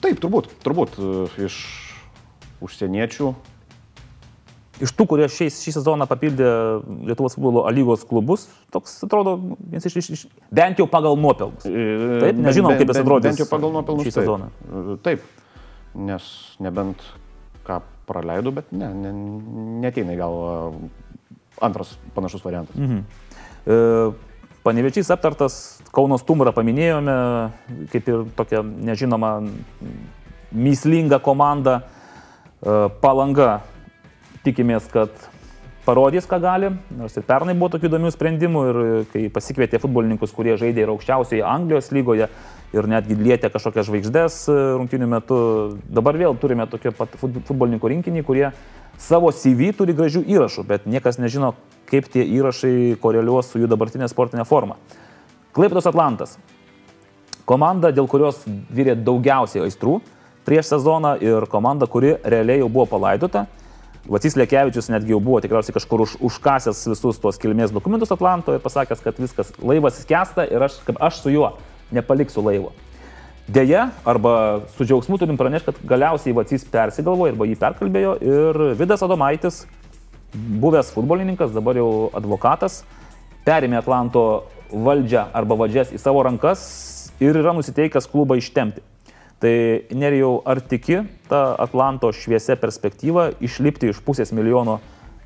taip, 0.04 0.18
turbūt, 0.20 0.50
turbūt 0.64 0.98
e, 1.00 1.46
iš 1.46 1.56
užsieniečių. 2.60 3.32
Iš 4.80 4.92
tų, 4.96 5.04
kurie 5.08 5.26
šį, 5.28 5.48
šį 5.52 5.74
sezoną 5.76 6.06
papildė 6.08 6.50
Lietuvos 7.08 7.34
futbolo 7.36 7.66
lygos 7.72 8.04
klubus, 8.08 8.46
toks 8.72 8.94
atrodo, 9.04 9.34
vienas 9.60 9.88
iš, 9.88 9.98
iš, 10.14 10.22
bent 10.52 10.80
jau 10.80 10.86
pagal 10.88 11.18
nuopelnus. 11.20 11.64
E, 11.68 11.88
taip, 12.22 12.44
nežinom, 12.44 12.76
kaip 12.76 12.92
jis 12.92 13.00
atrodys. 13.02 13.32
Bent 13.32 13.42
jau 13.42 13.48
pagal 13.50 13.74
nuopelnus 13.76 14.08
šį 14.08 14.14
sezoną. 14.20 14.52
Taip, 14.60 15.00
taip. 15.04 15.28
Nes 15.94 16.26
nebent 16.62 17.02
ką 17.66 17.80
praleidau, 18.08 18.52
bet 18.54 18.72
ne, 18.74 18.88
ne, 18.94 19.12
neteina 19.84 20.16
į 20.16 20.20
galvą 20.20 20.54
antras 21.62 21.94
panašus 22.16 22.44
variantas. 22.46 22.76
Mhm. 22.76 23.04
E, 23.66 23.78
Panevečiais 24.60 25.08
aptartas, 25.08 25.54
Kauno 25.90 26.18
stumbrą 26.20 26.52
paminėjome, 26.52 27.14
kaip 27.90 28.08
ir 28.12 28.26
tokia 28.36 28.60
nežinoma 28.60 29.30
myslinga 30.52 31.16
komanda. 31.24 31.78
E, 32.60 32.74
palanga, 33.00 33.62
tikimės, 34.44 34.84
kad 34.92 35.29
parodys, 35.90 36.28
ką 36.30 36.38
gali, 36.42 36.70
nors 36.94 37.16
ir 37.18 37.26
pernai 37.26 37.56
buvo 37.58 37.72
tokių 37.74 37.88
įdomių 37.90 38.10
sprendimų 38.14 38.60
ir 38.70 38.80
kai 39.10 39.22
pasikvietė 39.34 39.80
futbolininkus, 39.82 40.30
kurie 40.36 40.54
žaidė 40.60 40.84
ir 40.84 40.92
aukščiausioje 40.92 41.42
Anglijos 41.46 41.90
lygoje 41.94 42.28
ir 42.76 42.86
netgi 42.90 43.16
lietė 43.18 43.50
kažkokias 43.50 43.88
žvaigždės 43.88 44.36
e, 44.52 44.58
rungtinių 44.78 45.08
metų, 45.16 45.40
dabar 45.90 46.18
vėl 46.20 46.38
turime 46.38 46.68
tokį 46.70 46.94
pat 46.94 47.16
futbolininkų 47.18 47.90
rinkinį, 47.94 48.22
kurie 48.28 48.46
savo 49.00 49.32
CV 49.34 49.72
turi 49.74 49.96
gražių 49.98 50.22
įrašų, 50.30 50.66
bet 50.68 50.86
niekas 50.86 51.18
nežino, 51.18 51.56
kaip 51.90 52.06
tie 52.12 52.22
įrašai 52.22 52.94
koreliuos 53.02 53.50
su 53.50 53.62
jų 53.62 53.70
dabartinė 53.72 54.06
sportinė 54.12 54.46
forma. 54.46 54.78
Klaipėdos 55.56 55.90
Atlantas. 55.90 56.36
Komanda, 57.48 57.90
dėl 57.90 58.06
kurios 58.06 58.44
vyrė 58.46 58.94
daugiausiai 58.94 59.64
aistrų 59.66 59.98
prieš 60.46 60.70
sezoną 60.76 61.16
ir 61.24 61.50
komanda, 61.50 61.90
kuri 61.90 62.14
realiai 62.22 62.62
jau 62.62 62.70
buvo 62.70 62.86
palaidota. 62.92 63.48
Vacys 64.08 64.36
Lekevičius 64.36 64.88
netgi 64.88 65.12
jau 65.12 65.20
buvo 65.20 65.40
tikriausiai 65.44 65.74
kažkur 65.76 66.04
už, 66.06 66.14
užkasęs 66.24 66.86
visus 66.88 67.18
tuos 67.20 67.38
kilmės 67.40 67.72
dokumentus 67.74 68.12
Atlanto 68.14 68.54
ir 68.56 68.62
pasakęs, 68.64 69.02
kad 69.04 69.18
viskas, 69.20 69.52
laivas 69.60 70.00
skęsta 70.00 70.46
ir 70.48 70.64
aš, 70.64 70.78
aš 70.96 71.20
su 71.20 71.34
juo 71.34 71.50
nepaliksiu 71.92 72.44
laivo. 72.46 72.72
Deja, 73.50 73.88
arba 74.08 74.62
su 74.76 74.86
džiaugsmu 74.86 75.18
turim 75.18 75.36
pranešti, 75.36 75.72
kad 75.72 75.92
galiausiai 75.92 76.36
Vacys 76.36 76.64
persigalvojo 76.70 77.34
arba 77.34 77.48
jį 77.50 77.58
perkalbėjo 77.60 78.16
ir 78.24 78.60
Vidas 78.78 79.02
Adomaitis, 79.04 79.64
buvęs 80.32 80.92
futbolininkas, 80.94 81.52
dabar 81.52 81.76
jau 81.76 82.08
advokatas, 82.16 82.84
perėmė 83.44 83.80
Atlanto 83.80 84.24
valdžią 84.70 85.26
arba 85.34 85.58
valdžias 85.64 85.90
į 85.92 86.00
savo 86.00 86.22
rankas 86.24 86.62
ir 87.20 87.36
yra 87.36 87.52
nusiteikęs 87.56 88.08
klubą 88.08 88.38
ištemti. 88.38 88.84
Tai 89.40 89.52
nerijau, 89.96 90.42
ar 90.44 90.60
tiki 90.60 90.98
tą 91.30 91.38
Atlanto 91.64 92.10
šviesia 92.12 92.58
perspektyva 92.60 93.30
išlipti 93.40 93.88
iš 93.88 94.02
pusės 94.04 94.34
milijono 94.36 94.80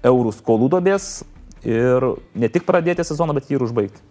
eurų 0.07 0.31
skolų 0.37 0.68
dobės 0.77 1.24
ir 1.66 2.07
ne 2.38 2.50
tik 2.53 2.62
pradėti 2.68 3.03
sezoną, 3.03 3.35
bet 3.35 3.50
jį 3.50 3.59
ir 3.59 3.64
užbaigti? 3.66 4.05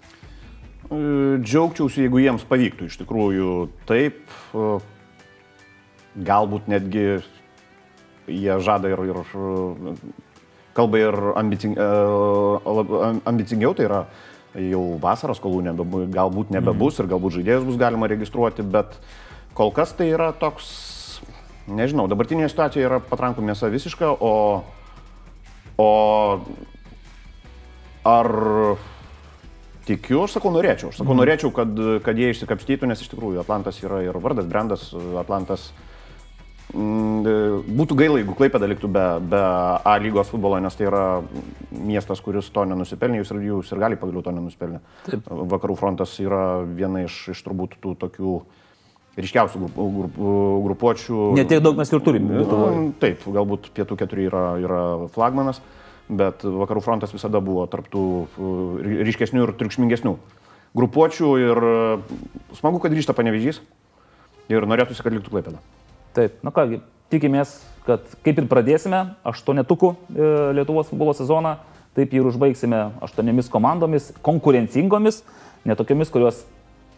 E, 0.91 0.97
džiaugčiausi, 1.39 2.03
jeigu 2.03 2.19
jiems 2.19 2.43
pavyktų 2.49 2.89
iš 2.89 2.99
tikrųjų 2.99 3.53
taip, 3.87 4.19
e, 4.51 4.75
galbūt 6.27 6.67
netgi 6.67 7.07
jie 8.27 8.59
žada 8.59 8.91
ir, 8.91 8.99
ir 9.07 9.23
kalba 10.75 10.99
ir 10.99 11.15
ambicing, 11.39 11.79
ambicingiau, 13.29 13.71
tai 13.77 13.87
yra 13.87 14.05
jau 14.53 14.83
vasaros 15.01 15.39
skolų 15.39 15.63
nebe, 15.65 15.85
galbūt 16.13 16.51
nebebus 16.53 16.99
ir 16.99 17.09
galbūt 17.09 17.39
žaidėjus 17.39 17.67
bus 17.67 17.79
galima 17.81 18.09
registruoti, 18.11 18.65
bet 18.65 18.97
kol 19.57 19.73
kas 19.75 19.93
tai 19.97 20.09
yra 20.13 20.31
toks, 20.35 20.69
nežinau, 21.67 22.07
dabartinė 22.11 22.49
situacija 22.51 22.87
yra 22.87 22.99
patrankų 23.03 23.45
mėsa 23.45 23.69
visiška, 23.73 24.09
o, 24.17 24.63
o 25.81 25.89
ar 28.03 28.31
tikiu, 29.87 30.23
aš 30.25 30.37
sakau, 30.37 30.51
norėčiau. 30.55 30.91
Aš 30.91 31.01
sakau, 31.01 31.15
norėčiau, 31.17 31.51
kad, 31.55 31.79
kad 32.05 32.19
jie 32.19 32.31
išsikapstytų, 32.33 32.89
nes 32.89 33.01
iš 33.03 33.11
tikrųjų 33.13 33.41
Atlantas 33.43 33.81
yra 33.83 34.03
ir 34.05 34.19
vardas, 34.23 34.47
brandas, 34.49 34.89
Atlantas. 35.19 35.71
Mm, 36.73 37.67
būtų 37.77 37.95
gaila, 37.99 38.17
jeigu 38.21 38.33
Klaipėda 38.37 38.65
liktų 38.71 38.89
be, 38.89 39.03
be 39.29 39.41
A 39.85 39.93
lygos 40.01 40.31
futbolo, 40.31 40.57
nes 40.63 40.73
tai 40.79 40.87
yra 40.87 41.03
miestas, 41.69 42.23
kuris 42.23 42.47
to 42.55 42.63
nenusipelnė, 42.65 43.19
jūs 43.21 43.33
ir, 43.35 43.43
jūs 43.51 43.73
ir 43.75 43.81
gali 43.83 43.99
pagaliau 43.99 44.23
to 44.25 44.33
nenusipelnė. 44.33 44.79
Taip. 45.05 45.27
Vakarų 45.53 45.77
frontas 45.77 46.15
yra 46.23 46.63
viena 46.65 47.03
iš, 47.05 47.19
iš 47.35 47.43
turbūt 47.45 47.77
tų 47.83 47.93
tokių 48.01 48.37
ryškiausių 49.19 49.61
grup, 49.61 49.77
grup, 49.77 50.19
grupuočių. 50.67 51.29
Ne 51.37 51.45
tiek 51.49 51.61
daug 51.63 51.77
mes 51.77 51.91
ir 51.91 52.03
turime. 52.05 52.41
Mm, 52.43 52.91
taip, 53.01 53.25
galbūt 53.29 53.69
pietų 53.75 53.97
keturi 53.99 54.27
yra, 54.29 54.45
yra 54.61 54.83
flagmanas. 55.13 55.61
Bet 56.13 56.43
vakarų 56.43 56.81
frontas 56.83 57.13
visada 57.15 57.39
buvo 57.41 57.63
tarptų 57.71 58.01
ryškesnių 59.07 59.45
ir 59.45 59.53
triukšmingesnių 59.59 60.17
grupuočių 60.77 61.29
ir 61.41 61.61
smagu, 62.57 62.81
kad 62.81 62.93
grįžta 62.93 63.15
panevežys 63.15 63.61
ir 64.51 64.65
norėtųsi, 64.67 65.03
kad 65.05 65.15
liktų 65.15 65.31
klaipėda. 65.31 65.61
Taip, 66.17 66.41
na 66.45 66.51
kągi, 66.53 66.81
tikimės, 67.13 67.55
kad 67.87 68.05
kaip 68.25 68.41
ir 68.41 68.49
pradėsime 68.49 69.03
aštuonetukų 69.29 69.93
e, 69.93 70.31
Lietuvos 70.57 70.89
futbolo 70.89 71.13
sezoną, 71.17 71.55
taip 71.97 72.13
ir 72.13 72.27
užbaigsime 72.27 72.81
aštuoniomis 73.05 73.49
komandomis, 73.53 74.11
konkurencingomis, 74.25 75.21
netokiamis, 75.69 76.11
kurios 76.13 76.43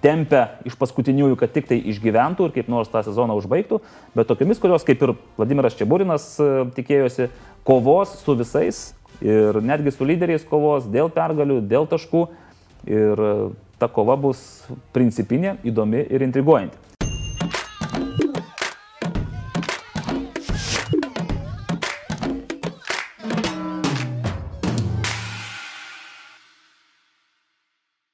tempia 0.05 0.43
iš 0.67 0.77
paskutiniųjų, 0.77 1.39
kad 1.39 1.53
tik 1.55 1.69
tai 1.71 1.79
išgyventų 1.93 2.49
ir 2.49 2.55
kaip 2.59 2.69
nors 2.69 2.91
tą 2.93 3.01
sezoną 3.07 3.37
užbaigtų, 3.39 3.81
bet 4.17 4.29
tokiamis, 4.29 4.61
kurios, 4.61 4.85
kaip 4.85 5.01
ir 5.01 5.15
Vladimiras 5.39 5.77
Čiaburinas 5.79 6.27
e, 6.37 6.49
tikėjosi, 6.77 7.29
kovos 7.65 8.19
su 8.21 8.37
visais 8.37 8.85
ir 9.25 9.57
netgi 9.65 9.95
su 9.95 10.05
lyderiais 10.05 10.45
kovos 10.45 10.85
dėl 10.91 11.09
pergalių, 11.13 11.61
dėl 11.65 11.89
taškų. 11.89 12.27
Ir 12.85 13.21
ta 13.81 13.87
kova 13.89 14.13
bus 14.19 14.39
principinė, 14.93 15.57
įdomi 15.65 16.05
ir 16.05 16.23
intriguojanti. 16.27 16.94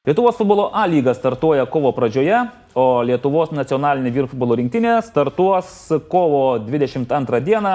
Lietuvos 0.01 0.33
futbolo 0.35 0.71
A 0.73 0.87
lyga 0.89 1.13
startuoja 1.13 1.67
kovo 1.69 1.91
pradžioje, 1.93 2.33
o 2.73 3.03
Lietuvos 3.05 3.51
nacionalinė 3.53 4.09
vyrų 4.09 4.29
futbolo 4.31 4.55
rinktinė 4.57 4.95
startuos 5.05 5.67
kovo 6.09 6.55
22 6.57 7.39
dieną 7.45 7.73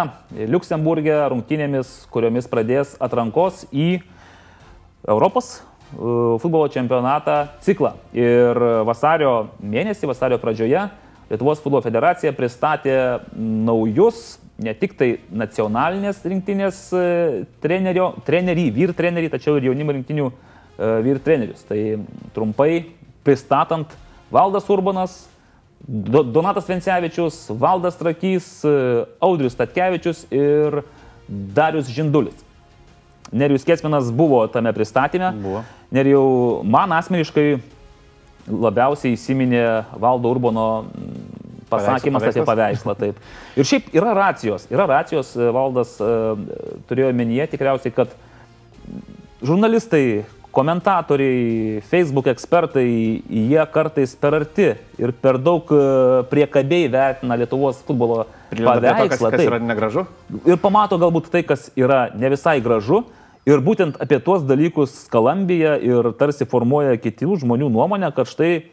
Luksemburgė 0.50 1.20
rungtynėmis, 1.30 1.92
kuriomis 2.10 2.48
pradės 2.50 2.96
atrankos 2.98 3.60
į 3.70 4.00
Europos 5.06 5.52
e, 5.54 5.60
futbolo 6.42 6.66
čempionatą 6.74 7.36
ciklą. 7.62 7.92
Ir 8.10 8.58
vasario 8.90 9.36
mėnesį, 9.62 10.10
vasario 10.10 10.40
pradžioje 10.42 10.82
Lietuvos 11.30 11.62
futbolo 11.62 11.84
federacija 11.86 12.34
pristatė 12.34 12.96
naujus 13.38 14.40
ne 14.58 14.74
tik 14.74 14.98
tai 14.98 15.12
nacionalinės 15.30 16.26
rinktinės 16.26 16.82
e, 16.90 17.06
trenerio, 17.62 18.16
trenerį, 18.26 18.66
vyr 18.80 18.96
trenerį, 18.98 19.30
tačiau 19.38 19.60
ir 19.60 19.70
jaunimo 19.70 19.94
rinktinių 19.94 20.32
E, 20.34 20.45
vyr 20.76 21.18
trenerius. 21.24 21.64
Tai 21.68 21.80
trumpai 22.36 22.84
pristatant 23.26 23.90
Valdas 24.30 24.68
Urbanas, 24.70 25.28
Donatas 25.86 26.66
Vencevičius, 26.68 27.46
Valdas 27.50 27.96
Trakys, 27.96 28.64
e, 28.64 29.04
Audrius 29.20 29.54
Tatkevičius 29.54 30.26
ir 30.30 30.82
Darius 31.28 31.86
Žindulis. 31.86 32.42
Nerijus 33.32 33.64
Kesminas 33.66 34.10
buvo 34.10 34.46
tame 34.46 34.72
pristatyme. 34.72 35.32
Buvo. 35.42 35.62
Nerijau, 35.90 36.62
man 36.64 36.94
asmeniškai 36.94 37.58
labiausiai 38.46 39.14
įsiminė 39.14 39.62
Valdo 39.98 40.30
Urbano 40.30 40.66
pasakymas 41.70 42.28
apie 42.30 42.44
paveikslą. 42.46 42.94
Taip. 42.98 43.18
Ir 43.58 43.66
šiaip 43.66 43.90
yra 43.94 44.14
racijos. 44.14 44.66
Yra 44.70 44.86
racijos, 44.90 45.34
e, 45.38 45.50
Valdas 45.54 45.98
turėjo 46.90 47.12
menyje 47.14 47.50
tikriausiai, 47.54 47.94
kad 47.94 48.14
žurnalistai, 49.42 50.24
komentatoriai, 50.56 51.82
Facebook 51.90 52.30
ekspertai, 52.32 52.86
jie 53.28 53.64
kartais 53.72 54.14
per 54.16 54.38
arti 54.38 54.70
ir 55.02 55.12
per 55.20 55.36
daug 55.42 55.68
e, 55.74 55.80
priekabiai 56.30 56.88
vertina 56.92 57.36
Lietuvos 57.36 57.82
futbolo 57.84 58.24
paveikslą. 58.50 59.28
To, 59.28 59.30
kas, 59.30 59.36
kas 59.36 59.44
yra 59.44 59.60
negražu? 59.60 60.06
Ir 60.48 60.60
pamato 60.62 60.98
galbūt 61.00 61.28
tai, 61.34 61.44
kas 61.46 61.68
yra 61.76 62.06
ne 62.16 62.32
visai 62.32 62.58
gražu. 62.64 63.04
Ir 63.46 63.60
būtent 63.62 64.00
apie 64.02 64.18
tuos 64.18 64.42
dalykus 64.42 64.94
skalambija 65.04 65.76
ir 65.78 66.10
tarsi 66.18 66.48
formuoja 66.50 66.96
kitų 66.98 67.36
žmonių 67.44 67.68
nuomonę, 67.70 68.08
kad 68.16 68.26
štai, 68.26 68.64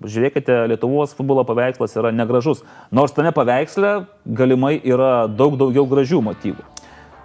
žiūrėkite, 0.00 0.62
Lietuvos 0.72 1.12
futbolo 1.18 1.44
paveikslas 1.48 1.98
yra 2.00 2.14
negražus. 2.14 2.62
Nors 2.94 3.12
tame 3.12 3.34
paveiksle 3.36 4.06
galimai 4.24 4.78
yra 4.80 5.26
daug 5.28 5.58
daugiau 5.60 5.84
gražių 5.90 6.22
motyvų. 6.30 6.71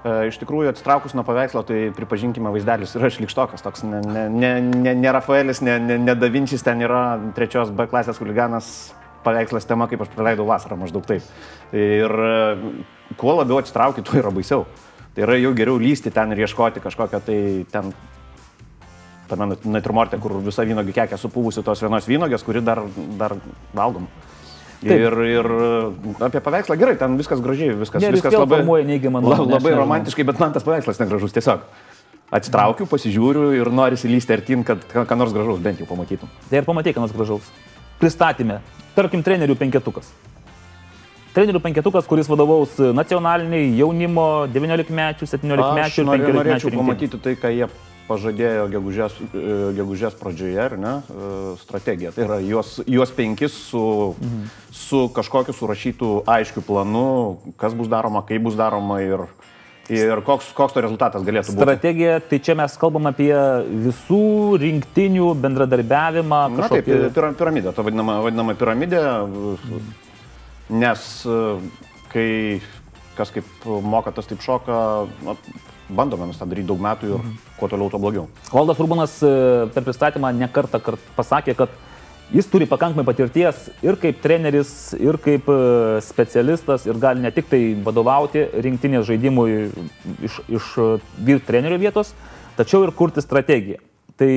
E, 0.08 0.28
iš 0.30 0.38
tikrųjų, 0.40 0.72
atsitraukus 0.72 1.16
nuo 1.18 1.24
paveikslo, 1.28 1.64
tai 1.68 1.88
pripažinkime, 1.96 2.52
vaizdelis 2.54 2.94
yra 2.96 3.10
šlikštokas, 3.12 3.64
toks 3.66 3.84
ne, 3.88 4.02
ne, 4.06 4.52
ne, 4.62 4.94
ne, 4.96 5.12
Rafaelis, 5.12 5.62
ne, 5.66 5.78
ne, 5.84 5.98
ne 6.00 6.16
Davinčis, 6.16 6.64
ten 6.64 6.84
yra 6.86 7.18
trečios 7.36 7.74
B 7.76 7.88
klasės 7.90 8.22
huliganas 8.22 8.70
paveikslas 9.26 9.68
tema, 9.68 9.90
kaip 9.90 10.06
aš 10.06 10.12
praleidau 10.14 10.46
vasarą, 10.48 10.78
maždaug 10.80 11.08
taip. 11.10 11.26
Ir 11.76 12.14
e, 12.28 12.38
kuo 13.20 13.36
labiau 13.40 13.60
atsitrauki, 13.60 14.06
tuo 14.06 14.20
yra 14.22 14.32
baisiau. 14.34 14.68
Tai 15.16 15.26
yra 15.26 15.40
jau 15.42 15.52
geriau 15.58 15.82
lysti 15.82 16.14
ten 16.14 16.32
ir 16.36 16.46
ieškoti 16.46 16.84
kažkokią 16.84 17.24
tai 17.26 17.40
ten, 17.74 17.92
tame 19.28 19.50
natrimorte, 19.66 20.22
kur 20.22 20.38
visa 20.46 20.64
vynogių 20.68 20.94
kekė 20.96 21.20
supūvusi 21.20 21.66
tos 21.66 21.82
vienos 21.84 22.08
vynogės, 22.08 22.46
kuri 22.46 22.62
dar, 22.64 22.84
dar 23.20 23.36
valgoma. 23.76 24.08
Taip. 24.78 24.94
Ir, 24.94 25.16
ir 25.26 25.48
apie 26.22 26.42
paveikslą 26.44 26.76
gerai, 26.78 26.98
ten 27.00 27.16
viskas 27.18 27.40
gražiai, 27.42 27.74
viskas, 27.80 28.02
ne, 28.04 28.12
viskas 28.14 28.36
labai, 28.38 28.60
la, 29.26 29.40
labai 29.58 29.74
romantiškai, 29.74 30.26
bet 30.28 30.42
man 30.44 30.54
tas 30.54 30.66
paveikslas 30.68 31.02
negražus 31.02 31.34
tiesiog. 31.34 31.66
Atsitraukiu, 32.38 32.86
pasižiūriu 32.92 33.50
ir 33.56 33.72
nori 33.74 33.98
įlysti 33.98 34.36
artin, 34.36 34.66
kad 34.68 34.84
ką 34.92 35.18
nors 35.18 35.34
gražaus 35.34 35.62
bent 35.64 35.82
jau 35.82 35.88
pamatytum. 35.90 36.30
Tai 36.52 36.62
ir 36.62 36.68
pamatyk, 36.68 36.98
ką 36.98 37.06
nors 37.06 37.16
gražaus. 37.16 37.50
Pristatymė. 37.98 38.60
Tarkim, 38.94 39.24
trenerių 39.26 39.56
penketukas. 39.58 40.12
Trenerių 41.34 41.62
penketukas, 41.64 42.06
kuris 42.10 42.30
vadovaus 42.30 42.76
nacionaliniai 42.98 43.72
jaunimo 43.80 44.28
19 44.54 44.94
mečių, 45.00 45.30
17 45.30 45.74
mečių 45.80 46.04
ir 46.04 46.12
15 46.12 46.22
mečių. 46.22 46.38
Norėčiau 46.38 46.76
pamatyti 46.78 47.22
tai, 47.24 47.34
ką 47.40 47.54
jie 47.56 47.70
pažadėjo 48.08 48.68
gegužės, 48.72 49.18
e, 49.28 49.58
gegužės 49.78 50.16
pradžioje, 50.20 50.60
ar 50.64 50.76
ne, 50.80 50.94
e, 50.98 51.32
strategija. 51.62 52.14
Tai 52.16 52.26
yra 52.26 52.40
juos, 52.44 52.78
juos 52.88 53.12
penkis 53.16 53.56
su, 53.68 53.84
mhm. 54.16 54.48
su 54.72 55.04
kažkokiu 55.16 55.56
surašytų 55.56 56.12
aiškiu 56.38 56.64
planu, 56.66 57.08
kas 57.60 57.76
bus 57.78 57.92
daroma, 57.92 58.24
kaip 58.28 58.46
bus 58.48 58.58
daroma 58.60 59.02
ir, 59.04 59.26
ir 59.92 60.24
koks, 60.28 60.54
koks 60.58 60.78
to 60.78 60.86
rezultatas 60.86 61.26
galėtų 61.28 61.52
būti. 61.52 61.64
Strategija, 61.64 62.18
tai 62.24 62.42
čia 62.44 62.58
mes 62.60 62.80
kalbam 62.80 63.12
apie 63.12 63.34
visų 63.88 64.24
rinktinių 64.64 65.34
bendradarbiavimą. 65.44 66.42
Kažkokį... 66.62 66.98
Na 66.98 67.12
taip, 67.12 67.38
piramidė, 67.38 67.76
ta 67.76 67.86
vadinama, 67.86 68.20
vadinama 68.26 68.58
piramidė, 68.58 69.04
nes 70.72 71.08
e, 71.28 71.44
kai 72.12 72.28
kas 73.18 73.34
kaip 73.34 73.66
moka, 73.66 74.14
tas 74.14 74.30
taip 74.30 74.44
šoka, 74.46 74.78
bandome 75.90 76.28
mes 76.28 76.38
tą 76.40 76.48
daryti 76.50 76.68
daug 76.68 76.82
metų 76.84 77.10
ir 77.10 77.18
mhm. 77.18 77.36
kuo 77.60 77.70
toliau, 77.72 77.90
tuo 77.92 78.02
blogiau. 78.02 78.26
Valdas 78.52 78.80
Urbanas 78.84 79.18
e, 79.24 79.32
per 79.74 79.86
pristatymą 79.86 80.34
nekartą 80.36 80.82
kart 80.84 81.12
pasakė, 81.16 81.56
kad 81.58 81.74
jis 82.34 82.50
turi 82.52 82.68
pakankamai 82.68 83.06
patirties 83.08 83.70
ir 83.86 83.96
kaip 84.02 84.20
treneris, 84.24 84.72
ir 85.00 85.20
kaip 85.24 85.48
e, 85.52 85.60
specialistas, 86.04 86.88
ir 86.90 87.00
gali 87.02 87.24
ne 87.24 87.32
tik 87.32 87.48
tai 87.52 87.62
vadovauti 87.86 88.48
rinktinės 88.68 89.08
žaidimui 89.08 89.52
iš, 90.28 90.42
iš 90.60 90.72
e, 90.76 90.90
vyr 91.30 91.44
trenerių 91.48 91.80
vietos, 91.88 92.12
tačiau 92.60 92.84
ir 92.88 92.96
kurti 92.96 93.24
strategiją. 93.24 93.84
Tai 94.18 94.34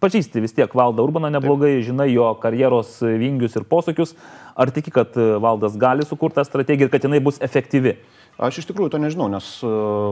pažįsti 0.00 0.40
vis 0.40 0.54
tiek 0.56 0.72
Valdą 0.72 1.04
Urbaną 1.04 1.28
neblogai, 1.28 1.74
Taip. 1.76 1.88
žinai 1.90 2.06
jo 2.08 2.30
karjeros 2.40 2.94
vingius 3.04 3.58
ir 3.58 3.66
posūkius. 3.68 4.14
Ar 4.56 4.70
tiki, 4.72 4.88
kad 4.88 5.12
Valdas 5.44 5.74
gali 5.76 6.06
sukurti 6.08 6.38
tą 6.38 6.46
strategiją 6.48 6.88
ir 6.88 6.92
kad 6.94 7.04
jinai 7.04 7.20
bus 7.20 7.36
efektyvi? 7.44 7.92
Aš 8.36 8.58
iš 8.60 8.66
tikrųjų 8.68 8.92
to 8.92 8.98
nežinau, 9.00 9.30
nes 9.32 9.46
e, 9.64 9.68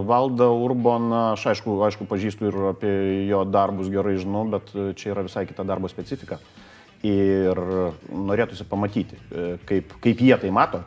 Valdą 0.08 0.46
Urbaną, 0.64 1.34
aš 1.34 1.42
aišku, 1.50 1.74
aišku 1.84 2.06
pažįstu 2.08 2.48
ir 2.48 2.54
apie 2.70 2.92
jo 3.28 3.42
darbus 3.44 3.90
gerai 3.92 4.14
žinau, 4.16 4.46
bet 4.48 4.70
e, 4.72 4.92
čia 4.96 5.10
yra 5.12 5.26
visai 5.26 5.44
kita 5.44 5.66
darbo 5.68 5.90
specifika. 5.92 6.38
Ir 7.04 7.58
norėtųsi 8.08 8.64
pamatyti, 8.64 9.18
e, 9.28 9.48
kaip, 9.68 9.92
kaip 10.00 10.22
jie 10.24 10.38
tai 10.40 10.52
mato. 10.56 10.80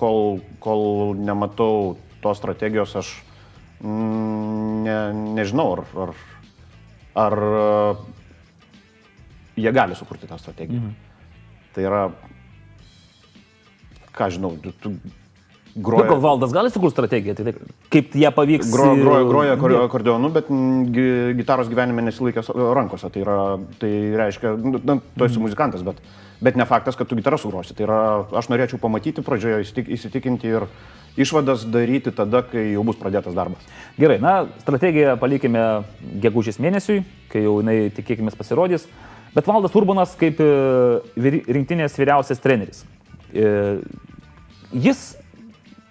Kol, 0.00 0.38
kol 0.64 1.12
nematau 1.20 1.98
tos 2.24 2.40
strategijos, 2.40 2.96
aš 3.02 3.12
mm, 3.84 4.80
ne, 4.88 4.96
nežinau, 5.36 5.68
ar, 5.76 5.84
ar, 6.06 6.16
ar 7.26 7.38
jie 9.60 9.76
gali 9.76 10.00
sukurti 10.00 10.32
tą 10.32 10.40
strategiją. 10.40 10.80
Mhm. 10.80 10.96
Tai 11.76 11.84
yra, 11.84 12.02
ką 14.16 14.32
žinau, 14.32 14.56
tu 14.80 14.96
groja. 15.76 16.08
Gal 16.08 16.20
valdas 16.20 16.52
gali 16.54 16.70
sukurti 16.72 16.96
strategiją, 16.96 17.36
tai 17.36 17.48
taip, 17.50 17.62
kaip 17.92 18.14
ją 18.16 18.32
pavyks. 18.34 18.70
Gro, 18.72 18.90
groja, 18.98 19.24
groja 19.28 19.56
akor, 19.56 19.74
akordeonu, 19.84 20.30
bet 20.34 20.50
gitaros 21.38 21.70
gyvenime 21.72 22.04
nesilaikęs 22.08 22.52
rankose. 22.76 23.10
Tai, 23.12 23.24
yra, 23.24 23.38
tai 23.80 23.90
reiškia, 24.16 24.54
nu, 24.62 24.80
na, 24.80 24.98
tu 25.16 25.28
esi 25.28 25.42
muzikantas, 25.42 25.84
bet, 25.86 26.00
bet 26.44 26.58
ne 26.58 26.66
faktas, 26.68 26.98
kad 26.98 27.08
tu 27.10 27.18
gitarą 27.18 27.38
sugrosi. 27.40 27.76
Tai 27.76 27.88
yra, 27.88 27.98
aš 28.40 28.50
norėčiau 28.52 28.80
pamatyti 28.82 29.24
pradžioje, 29.26 29.66
įsitikinti 29.98 30.54
ir 30.54 30.68
išvadas 31.20 31.64
daryti 31.72 32.12
tada, 32.14 32.42
kai 32.44 32.70
jau 32.74 32.84
bus 32.86 32.98
pradėtas 33.00 33.36
darbas. 33.36 33.64
Gerai, 34.00 34.18
na, 34.22 34.38
strategiją 34.64 35.16
palikime 35.20 35.66
gegužės 36.24 36.60
mėnesiui, 36.62 37.02
kai 37.32 37.44
jau 37.44 37.58
jinai 37.60 37.78
tikėkime 37.96 38.32
pasirodys. 38.36 38.88
Bet 39.36 39.48
Valdas 39.48 39.74
Urbanas 39.76 40.14
kaip 40.16 40.38
e, 40.40 40.46
rinktinės 41.52 41.98
vyriausias 42.00 42.40
treneris. 42.40 42.86
E, 43.36 43.50
jis 44.72 45.10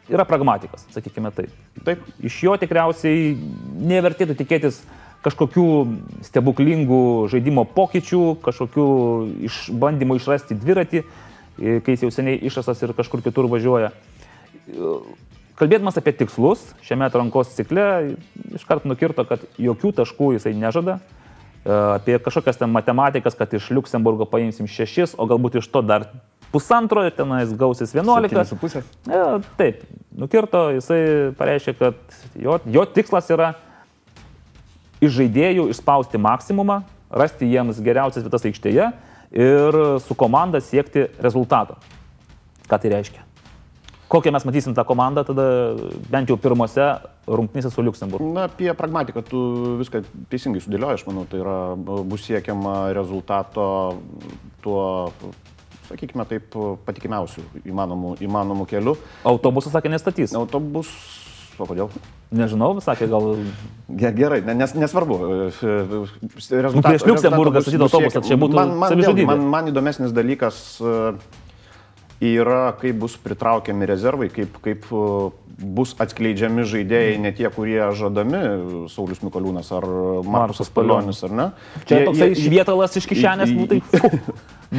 yra 0.10 0.26
pragmatikas, 0.28 0.86
sakykime 0.94 1.32
taip. 1.36 1.54
Taip. 1.86 2.04
Iš 2.26 2.38
jo 2.46 2.56
tikriausiai 2.62 3.34
nevertėtų 3.90 4.38
tikėtis 4.38 4.82
kažkokių 5.26 5.68
stebuklingų 6.28 7.02
žaidimo 7.34 7.66
pokyčių, 7.76 8.24
kažkokių 8.46 8.88
išbandymų 9.50 10.20
išrasti 10.20 10.58
dviratį, 10.60 11.02
e, 11.02 11.80
kai 11.82 11.96
jis 11.96 12.06
jau 12.06 12.12
seniai 12.14 12.38
išrastas 12.46 12.84
ir 12.86 12.94
kažkur 12.98 13.24
kitur 13.26 13.50
važiuoja. 13.50 13.92
Kalbėdamas 15.56 15.98
apie 15.98 16.12
tikslus 16.20 16.62
šiame 16.86 17.08
atrankos 17.08 17.54
cikle, 17.56 18.18
iškart 18.58 18.86
nukirto, 18.86 19.26
kad 19.26 19.46
jokių 19.62 19.94
taškų 20.02 20.34
jisai 20.36 20.54
nežada, 20.54 21.00
e, 21.00 21.72
apie 21.72 22.20
kažkokias 22.22 22.62
ten 22.62 22.70
matematikas, 22.76 23.38
kad 23.40 23.54
iš 23.54 23.72
Luxemburgo 23.74 24.30
paimsim 24.30 24.70
šešis, 24.70 25.18
o 25.18 25.26
galbūt 25.26 25.58
iš 25.62 25.72
to 25.74 25.82
dar 25.82 26.10
pusantro 26.56 27.04
ir 27.04 27.12
tenais 27.16 27.52
gausis 27.60 27.92
11. 27.92 28.48
Su 28.48 28.58
pusė. 28.60 28.86
Ja, 29.12 29.42
taip, 29.60 29.84
nukirto, 30.16 30.70
jisai 30.78 31.02
pareiškė, 31.36 31.76
kad 31.82 32.20
jo, 32.40 32.56
jo 32.72 32.86
tikslas 32.96 33.28
yra 33.36 33.52
iš 35.04 35.18
žaidėjų 35.20 35.68
išspausti 35.74 36.22
maksimumą, 36.22 36.80
rasti 37.12 37.52
jiems 37.52 37.84
geriausias 37.84 38.24
vietas 38.24 38.48
aikštėje 38.48 38.90
ir 39.36 39.78
su 40.06 40.16
komanda 40.18 40.64
siekti 40.64 41.10
rezultato. 41.20 41.76
Ką 42.70 42.80
tai 42.82 42.96
reiškia? 42.96 43.26
Kokią 44.10 44.32
mes 44.32 44.46
matysim 44.46 44.76
tą 44.78 44.86
komandą 44.86 45.26
tada 45.26 45.46
bent 46.14 46.30
jau 46.30 46.38
pirmose 46.38 46.84
rungtynėse 47.26 47.72
su 47.74 47.84
Luxemburgu? 47.84 48.30
Na, 48.38 48.46
apie 48.48 48.70
pragmatiką 48.78 49.24
tu 49.26 49.42
viską 49.82 50.04
teisingai 50.32 50.62
sudėlioji, 50.62 51.02
aš 51.02 51.06
manau, 51.10 51.26
tai 51.30 51.42
yra 51.42 51.58
bus 51.76 52.24
siekiama 52.28 52.94
rezultato 52.96 53.66
tuo 54.64 54.86
sakykime 55.90 56.26
taip, 56.30 56.58
patikimiausių 56.88 57.44
įmanomų, 57.66 58.16
įmanomų 58.26 58.68
kelių. 58.72 58.96
Autobusas 59.28 59.76
sakė 59.76 59.92
nestatys. 59.94 60.36
Autobus, 60.38 60.92
o 61.60 61.68
kodėl? 61.70 61.94
Nežinau, 62.36 62.74
sakė 62.84 63.08
gal. 63.12 63.32
Gerai, 64.02 64.42
nes, 64.44 64.76
nesvarbu. 64.76 65.20
Rezultat, 65.62 66.76
nu, 66.76 66.84
prieš 66.84 67.08
Liuksemburgą 67.08 67.64
statyti 67.64 67.86
autobusą, 67.86 68.24
čia 68.26 68.38
būtų 68.42 68.60
man, 68.60 68.76
man, 68.82 69.00
vėlgi, 69.00 69.28
man, 69.30 69.48
man 69.54 69.72
įdomesnis 69.72 70.16
dalykas 70.16 70.62
yra, 72.24 72.70
kaip 72.80 73.00
bus 73.02 73.18
pritraukiami 73.20 73.88
rezervai, 73.90 74.30
kaip, 74.34 74.60
kaip 74.64 74.88
bus 75.56 75.94
atskleidžiami 76.02 76.66
žaidėjai, 76.68 77.16
ne 77.22 77.32
tie, 77.36 77.48
kurie 77.54 77.80
žadami, 77.96 78.42
Saulis 78.92 79.22
Mikoliūnas 79.24 79.72
ar 79.76 79.88
Markusas 80.28 80.72
Palionis, 80.74 81.22
ar 81.28 81.36
ne? 81.36 81.48
Čia 81.88 82.02
jie, 82.02 82.06
toksai 82.10 82.30
švietalas 82.40 83.00
iš 83.00 83.08
kišenės, 83.12 83.56
nu 83.56 83.68
tai 83.72 83.82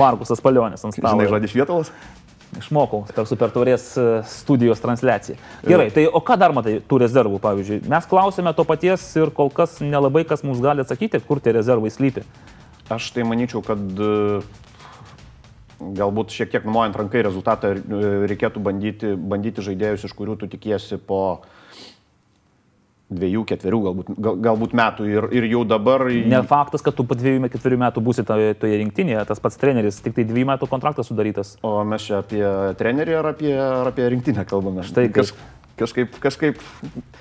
Markusas 0.05 0.43
Palionis 0.45 0.85
ant 0.85 0.97
stalo. 0.97 1.17
Žinai 1.17 1.29
žodį 1.33 1.53
švietalas? 1.53 1.93
Išmokau 2.57 3.03
per 3.11 3.27
Super 3.29 3.51
Taurės 3.53 3.89
e, 3.99 4.05
studijos 4.31 4.81
transliaciją. 4.81 5.35
Gerai, 5.67 5.89
tai 5.93 6.07
o 6.07 6.21
ką 6.25 6.37
dar 6.41 6.55
matai 6.57 6.77
tų 6.79 7.01
rezervų, 7.03 7.41
pavyzdžiui? 7.43 7.81
Mes 7.91 8.07
klausėme 8.09 8.53
to 8.57 8.65
paties 8.69 9.03
ir 9.19 9.33
kol 9.35 9.51
kas 9.53 9.81
nelabai 9.83 10.23
kas 10.29 10.45
mums 10.47 10.63
gali 10.65 10.85
atsakyti, 10.85 11.21
kur 11.27 11.43
tie 11.43 11.57
rezervai 11.57 11.91
slypi. 11.93 12.23
Aš 12.93 13.11
tai 13.17 13.27
manyčiau, 13.27 13.65
kad 13.67 13.83
galbūt 15.81 16.33
šiek 16.35 16.53
tiek 16.55 16.67
numojant 16.67 16.97
rankai 16.97 17.25
rezultatą 17.27 17.75
reikėtų 17.77 18.63
bandyti, 18.65 19.13
bandyti 19.17 19.65
žaidėjus, 19.65 20.07
iš 20.09 20.17
kurių 20.17 20.39
tu 20.41 20.49
tikiesi 20.53 20.99
po 20.99 21.43
dviejų, 23.07 23.45
ketverių 23.47 23.81
galbūt, 23.85 24.09
gal, 24.19 24.39
galbūt 24.49 24.73
metų 24.77 25.05
ir, 25.07 25.27
ir 25.39 25.47
jau 25.53 25.63
dabar. 25.69 26.03
Ne 26.11 26.41
faktas, 26.47 26.83
kad 26.83 26.97
tu 26.99 27.05
po 27.07 27.15
dviejų, 27.19 27.45
ketverių 27.53 27.79
metų 27.85 28.03
būsi 28.03 28.25
toje, 28.27 28.57
toje 28.59 28.81
rinktinėje, 28.83 29.23
tas 29.29 29.43
pats 29.43 29.61
treneris, 29.61 30.01
tik 30.03 30.17
tai 30.17 30.25
dviejų 30.27 30.49
metų 30.51 30.69
kontraktas 30.71 31.11
sudarytas. 31.13 31.55
O 31.67 31.79
mes 31.87 32.09
čia 32.09 32.23
apie 32.25 32.43
trenerį 32.81 33.21
ar 33.21 33.31
apie, 33.31 33.53
ar 33.55 33.93
apie 33.93 34.09
rinktinę 34.11 34.47
kalbame? 34.49 34.87
Štai 34.87 35.07
kas. 35.15 35.37
Kažkaip, 35.77 36.15
kažkaip. 36.23 36.61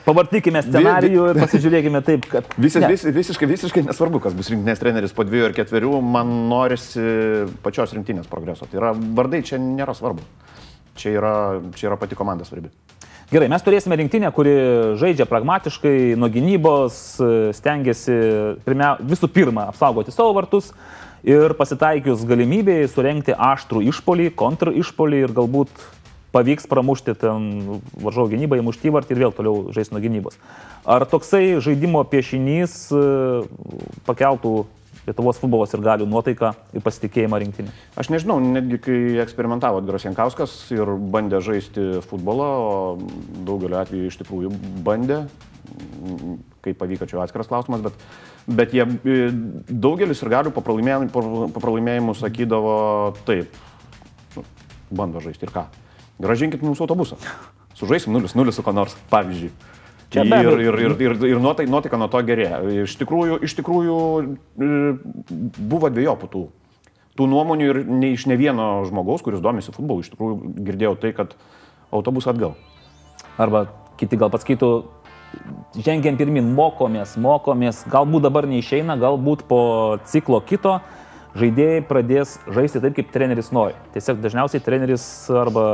Pavartykime 0.06 0.62
scenarijų 0.64 1.26
ir 1.34 1.40
pasižiūrėkime 1.42 2.00
taip, 2.08 2.28
kad... 2.32 2.48
Visis, 2.56 2.86
vis, 2.88 3.02
visiškai, 3.18 3.50
visiškai 3.52 3.84
nesvarbu, 3.84 4.22
kas 4.24 4.36
bus 4.38 4.48
rinktinės 4.54 4.80
treneris 4.80 5.16
po 5.16 5.26
dviejų 5.28 5.50
ar 5.50 5.56
ketverių, 5.58 5.92
man 6.00 6.32
norisi 6.48 7.04
pačios 7.66 7.92
rinktinės 7.98 8.30
progreso. 8.32 8.68
Tai 8.72 8.80
yra, 8.80 8.94
vardai 8.96 9.42
čia 9.44 9.60
nėra 9.60 9.96
svarbu. 9.98 10.24
Čia 10.96 11.18
yra, 11.18 11.34
čia 11.76 11.90
yra 11.90 12.00
pati 12.00 12.16
komanda 12.16 12.48
svarbi. 12.48 12.72
Gerai, 13.34 13.50
mes 13.52 13.64
turėsime 13.66 13.98
rinktinę, 14.00 14.30
kuri 14.32 14.54
žaidžia 15.02 15.26
pragmatiškai, 15.28 16.14
nuo 16.22 16.30
gynybos, 16.32 17.02
stengiasi 17.58 18.16
pirmia, 18.64 18.94
visų 19.02 19.28
pirma 19.34 19.66
apsaugoti 19.74 20.14
savo 20.16 20.32
vartus 20.38 20.70
ir 21.26 21.56
pasitaikius 21.58 22.24
galimybėj 22.30 22.86
surenkti 22.94 23.34
aštrų 23.34 23.82
išpolį, 23.90 24.30
kontr 24.38 24.72
išpolį 24.78 25.24
ir 25.26 25.34
galbūt 25.36 25.74
pavyks 26.36 26.68
pramušti 26.68 27.16
ten 27.16 27.82
varžovo 27.96 28.28
gynybą, 28.34 28.60
įmušti 28.60 28.92
įvartį 28.92 29.16
ir 29.16 29.22
vėl 29.24 29.36
toliau 29.36 29.70
žais 29.76 29.92
nuo 29.94 30.02
gynybos. 30.04 30.36
Ar 30.84 31.08
toksai 31.08 31.62
žaidimo 31.64 32.04
piešinys 32.12 32.82
e, 32.92 33.04
pakeltų 34.08 34.66
Lietuvos 35.06 35.38
futbolos 35.38 35.70
ir 35.76 35.84
galių 35.86 36.08
nuotaiką 36.10 36.50
ir 36.74 36.82
pasitikėjimą 36.82 37.38
rinktinį? 37.44 37.74
Aš 38.02 38.10
nežinau, 38.10 38.40
netgi 38.42 38.80
kai 38.82 38.96
eksperimentavo 39.22 39.84
Drosienkauskas 39.86 40.56
ir 40.74 40.90
bandė 41.14 41.44
žaisti 41.46 42.02
futbolą, 42.10 42.48
o 42.58 42.72
daugeliu 43.46 43.78
atveju 43.84 44.10
iš 44.10 44.18
tikrųjų 44.24 44.50
bandė, 44.88 45.22
kaip 46.66 46.82
pavyko 46.82 47.06
čia 47.12 47.22
atskiras 47.22 47.52
klausimas, 47.52 47.86
bet, 47.86 48.02
bet 48.50 48.74
jie 48.74 48.88
e, 49.06 49.30
daugelis 49.70 50.26
ir 50.26 50.34
galių 50.34 50.56
po 50.58 50.66
pralaimėjimų 50.66 52.18
sakydavo 52.18 52.76
taip, 53.30 53.54
bando 54.90 55.22
žaisti 55.22 55.46
ir 55.46 55.54
ką 55.54 55.68
gražinkit 56.22 56.64
mums 56.64 56.82
autobusą. 56.82 57.18
Sužaisim 57.76 58.16
0-0 58.16 58.52
su 58.56 58.64
ko 58.64 58.74
nors, 58.76 58.96
pavyzdžiui. 59.12 59.52
Čia 60.14 60.24
ir, 60.24 60.60
ir, 60.62 60.78
ir, 60.80 60.94
ir, 61.02 61.16
ir 61.28 61.40
nuotaika, 61.42 61.72
nuotaika 61.72 61.98
nuo 62.00 62.08
to 62.12 62.22
gerėja. 62.24 62.62
Iš 62.86 62.94
tikrųjų, 63.02 63.40
iš 63.44 63.56
tikrųjų 63.58 63.98
e, 64.24 64.70
buvo 65.58 65.90
dviejopų 65.92 66.30
tų, 66.32 66.44
tų 67.20 67.28
nuomonių 67.32 67.68
ir 67.68 67.80
ne 67.90 68.14
iš 68.16 68.28
ne 68.32 68.38
vieno 68.40 68.86
žmogaus, 68.88 69.26
kuris 69.26 69.44
domisi 69.44 69.74
futbolu, 69.76 70.06
iš 70.06 70.14
tikrųjų 70.14 70.54
girdėjau 70.68 70.94
tai, 71.02 71.12
kad 71.18 71.34
autobusą 71.92 72.32
atgal. 72.32 72.56
Arba 73.42 73.66
kiti 74.00 74.20
gal 74.20 74.32
pasakytų, 74.32 74.70
žengiam 75.84 76.20
pirmin, 76.20 76.48
mokomės, 76.56 77.18
mokomės, 77.20 77.84
galbūt 77.92 78.30
dabar 78.30 78.48
neišeina, 78.48 78.96
galbūt 79.02 79.44
po 79.50 79.62
ciklo 80.08 80.40
kito 80.48 80.80
žaidėjai 81.36 81.84
pradės 81.88 82.38
žaisti 82.48 82.82
taip, 82.84 82.96
kaip 82.98 83.12
treneris 83.14 83.52
nori. 83.56 83.76
Tiesiog 83.96 84.22
dažniausiai 84.24 84.64
treneris 84.64 85.06
arba 85.36 85.66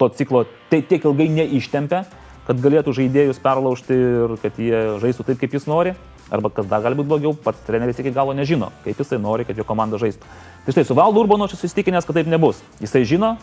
to 0.00 0.08
ciklo 0.16 0.46
tai 0.72 0.80
tiek 0.80 1.04
ilgai 1.04 1.28
neištempia, 1.32 2.04
kad 2.48 2.62
galėtų 2.64 2.94
žaidėjus 2.96 3.40
perlaužti 3.44 3.96
ir 3.96 4.38
kad 4.42 4.56
jie 4.56 4.78
žaistų 5.02 5.28
taip, 5.28 5.42
kaip 5.42 5.58
jis 5.58 5.68
nori. 5.68 5.92
Arba 6.32 6.50
kas 6.52 6.66
dar 6.68 6.82
gali 6.84 6.96
būti 6.96 7.08
blogiau, 7.08 7.32
pats 7.32 7.62
treneris 7.64 8.00
iki 8.00 8.12
galo 8.12 8.34
nežino, 8.36 8.68
kaip 8.84 8.98
jisai 9.00 9.16
nori, 9.20 9.46
kad 9.48 9.56
jo 9.56 9.64
komanda 9.64 10.00
žaistų. 10.00 10.28
Tai 10.66 10.74
štai 10.74 10.84
su 10.84 10.96
Valdu 10.96 11.22
Urbano 11.22 11.46
aš 11.48 11.56
esu 11.56 11.70
įstikinęs, 11.70 12.04
kad 12.04 12.18
taip 12.20 12.28
nebus. 12.28 12.60
Jisai 12.84 13.06
žino, 13.08 13.36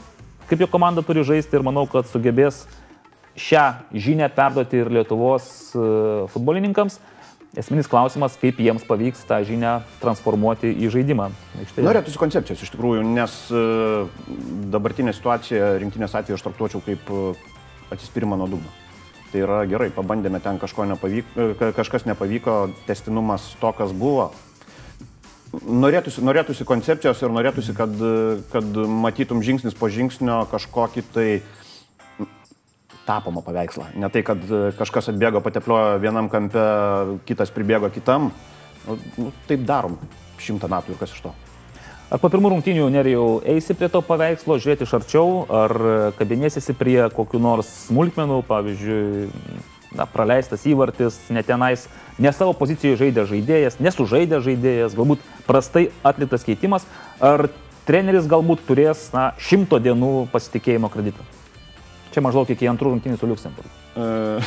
kaip 0.50 0.62
jo 0.62 0.70
komanda 0.70 1.02
turi 1.06 1.24
žaisti 1.26 1.58
ir 1.58 1.66
manau, 1.66 1.88
kad 1.90 2.06
sugebės 2.12 2.68
šią 3.42 3.64
žinią 3.94 4.30
perduoti 4.36 4.84
ir 4.84 4.92
Lietuvos 5.00 5.48
e, 5.74 5.88
futbolininkams. 6.34 7.00
Esminis 7.56 7.88
klausimas, 7.88 8.36
kaip 8.36 8.58
jiems 8.60 8.84
pavyks 8.84 9.22
tą 9.30 9.38
žinią 9.48 9.78
transformuoti 10.02 10.74
į 10.76 10.90
žaidimą. 10.92 11.30
Norėtųsi 11.80 12.20
koncepcijos 12.20 12.66
iš 12.66 12.72
tikrųjų, 12.74 13.06
nes 13.16 13.36
e, 13.48 13.62
dabartinė 14.74 15.14
situacija 15.16 15.78
rinktinės 15.80 16.18
atveju 16.20 16.36
aš 16.36 16.44
traktuočiau 16.44 16.84
kaip 16.84 17.08
e, 17.08 17.22
atsispirimą 17.96 18.36
nuo 18.42 18.50
dugno. 18.52 18.74
Tai 19.32 19.44
yra 19.46 19.62
gerai, 19.72 19.88
pabandėme 19.96 20.42
ten 20.44 20.60
nepavyko, 20.60 21.48
e, 21.56 21.72
kažkas 21.80 22.04
nepavyko, 22.10 22.58
testinumas 22.90 23.48
to, 23.62 23.72
kas 23.78 23.96
buvo. 23.96 24.34
norėtųsi, 25.64 26.20
norėtųsi 26.28 26.68
koncepcijos 26.68 27.22
ir 27.24 27.32
norėtųsi, 27.32 27.72
kad, 27.72 27.96
kad 28.52 28.66
matytum 29.06 29.40
žingsnis 29.40 29.78
po 29.80 29.88
žingsnio 29.88 30.44
kažkokį 30.52 31.04
tai 31.16 31.30
tapomą 33.06 33.44
paveikslą. 33.46 33.92
Ne 34.02 34.10
tai, 34.14 34.24
kad 34.26 34.42
kažkas 34.80 35.12
atbėgo, 35.14 35.42
patepliojo 35.46 36.00
vienam 36.04 36.30
kampe, 36.32 36.66
kitas 37.30 37.54
pribėgo 37.54 37.92
kitam. 37.94 38.32
Nu, 38.86 39.00
nu, 39.18 39.34
taip 39.50 39.66
darom 39.66 39.98
šimtą 40.42 40.70
metų 40.70 40.94
ir 40.94 41.02
kas 41.02 41.14
iš 41.16 41.26
to. 41.26 41.34
Ar 42.14 42.22
po 42.22 42.30
pirmų 42.30 42.52
rungtynių 42.54 42.86
nerijau 42.94 43.26
eisi 43.50 43.74
prie 43.74 43.88
to 43.90 44.00
paveikslo, 44.06 44.60
žiūrėti 44.62 44.86
iš 44.86 44.92
arčiau, 45.00 45.30
ar 45.50 45.74
kabinėsiesi 46.20 46.76
prie 46.78 47.00
kokių 47.14 47.42
nors 47.42 47.72
smulkmenų, 47.88 48.44
pavyzdžiui, 48.46 49.30
na, 49.98 50.06
praleistas 50.06 50.68
įvartis, 50.70 51.18
netenais, 51.34 51.88
ne 52.22 52.34
savo 52.36 52.54
pozicijoje 52.58 53.00
žaidė 53.02 53.26
žaidėjas, 53.32 53.80
nesužaidė 53.82 54.42
žaidėjas, 54.46 54.98
galbūt 54.98 55.24
prastai 55.48 55.88
atliktas 56.06 56.46
keitimas, 56.46 56.86
ar 57.18 57.48
treneris 57.90 58.30
galbūt 58.30 58.68
turės 58.70 59.08
na, 59.16 59.32
šimto 59.42 59.82
dienų 59.82 60.28
pasitikėjimo 60.34 60.94
kreditą. 60.94 61.26
Čia 62.16 62.24
maždaug 62.24 62.48
iki 62.48 62.70
antrų 62.72 62.94
rungtynių 62.94 63.20
su 63.20 63.28
Luxemburgu. 63.28 63.72
Uh, 64.00 64.40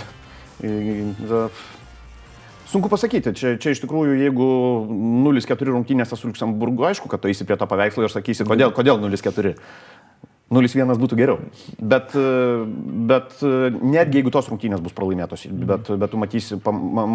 Sunku 2.69 2.89
pasakyti, 2.93 3.33
čia, 3.37 3.55
čia 3.61 3.73
iš 3.73 3.81
tikrųjų, 3.81 4.17
jeigu 4.21 4.47
0-4 5.25 5.73
rungtynėse 5.73 6.17
su 6.17 6.29
Luxemburgu, 6.29 6.85
aišku, 6.89 7.09
kad 7.09 7.21
tu 7.21 7.31
eisi 7.31 7.47
prie 7.49 7.57
to 7.61 7.69
paveikslo 7.69 8.05
ir 8.05 8.13
sakysi, 8.13 8.45
kodėl, 8.49 8.73
kodėl 8.77 9.01
0-4. 9.01 9.55
0-1 10.53 11.01
būtų 11.01 11.17
geriau. 11.17 11.39
Bet, 11.77 12.13
bet 13.09 13.37
netgi 13.81 14.21
jeigu 14.21 14.33
tos 14.33 14.49
rungtynės 14.49 14.81
bus 14.85 14.97
pralaimėtos, 14.97 15.45
bet, 15.49 15.93
bet 16.01 16.13
tu 16.13 16.21
matysi, 16.21 16.61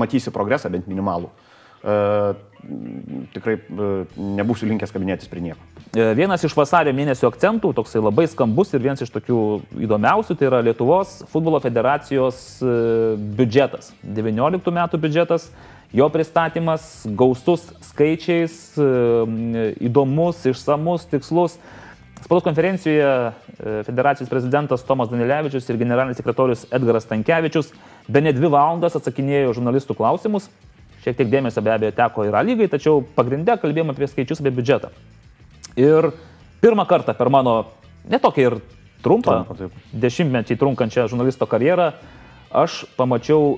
matysi 0.01 0.33
progresą 0.33 0.69
bent 0.73 0.89
minimalų. 0.89 1.33
Uh, 1.83 2.37
tikrai 3.33 3.57
uh, 3.59 4.05
nebūsiu 4.15 4.69
linkęs 4.69 4.93
kabinėtis 4.95 5.27
prie 5.27 5.41
nieko. 5.43 5.72
E, 5.93 6.01
vienas 6.17 6.41
iš 6.41 6.55
vasario 6.57 6.89
mėnesio 6.97 7.29
akcentų, 7.29 7.69
toksai 7.77 7.99
labai 8.01 8.23
skambus 8.25 8.71
ir 8.73 8.81
vienas 8.81 9.03
iš 9.05 9.11
tokių 9.13 9.41
įdomiausių, 9.85 10.33
tai 10.39 10.47
yra 10.47 10.63
Lietuvos 10.65 11.19
futbolo 11.29 11.59
federacijos 11.61 12.39
uh, 12.65 13.13
biudžetas. 13.37 13.91
19 14.01 14.73
metų 14.73 15.01
biudžetas, 15.03 15.45
jo 15.93 16.09
pristatymas 16.09 16.89
gausus 17.13 17.67
skaičiais, 17.91 18.57
įdomus, 19.85 20.41
išsamus, 20.49 21.05
tikslus. 21.13 21.59
Spaudos 22.23 22.47
konferencijoje 22.47 23.13
federacijos 23.85 24.33
prezidentas 24.33 24.87
Tomas 24.87 25.13
Danilevičius 25.13 25.69
ir 25.69 25.77
generalinis 25.77 26.17
sekretorius 26.17 26.65
Edgaras 26.73 27.05
Tankievičius 27.05 27.69
be 28.09 28.23
ne 28.23 28.33
dvi 28.33 28.49
valandas 28.49 28.97
atsakinėjo 28.97 29.59
žurnalistų 29.59 30.01
klausimus. 30.01 30.49
Šiek 31.05 31.19
tiek 31.19 31.29
dėmesio 31.29 31.61
be 31.61 31.77
abejo 31.77 31.93
teko 31.93 32.25
ir 32.25 32.43
lygai, 32.47 32.71
tačiau 32.71 33.03
pagrindę 33.13 33.59
kalbėjome 33.61 33.93
apie 33.93 34.09
skaičius, 34.09 34.41
apie 34.41 34.55
biudžetą. 34.55 34.89
Ir 35.79 36.11
pirmą 36.61 36.85
kartą 36.85 37.15
per 37.17 37.29
mano 37.33 37.55
netokia 38.09 38.49
ir 38.49 38.57
trumpą, 39.03 39.41
dešimtmetį 39.93 40.57
trunkančią 40.59 41.07
žurnalisto 41.11 41.47
karjerą, 41.49 41.91
aš 42.53 42.83
pamačiau 42.97 43.57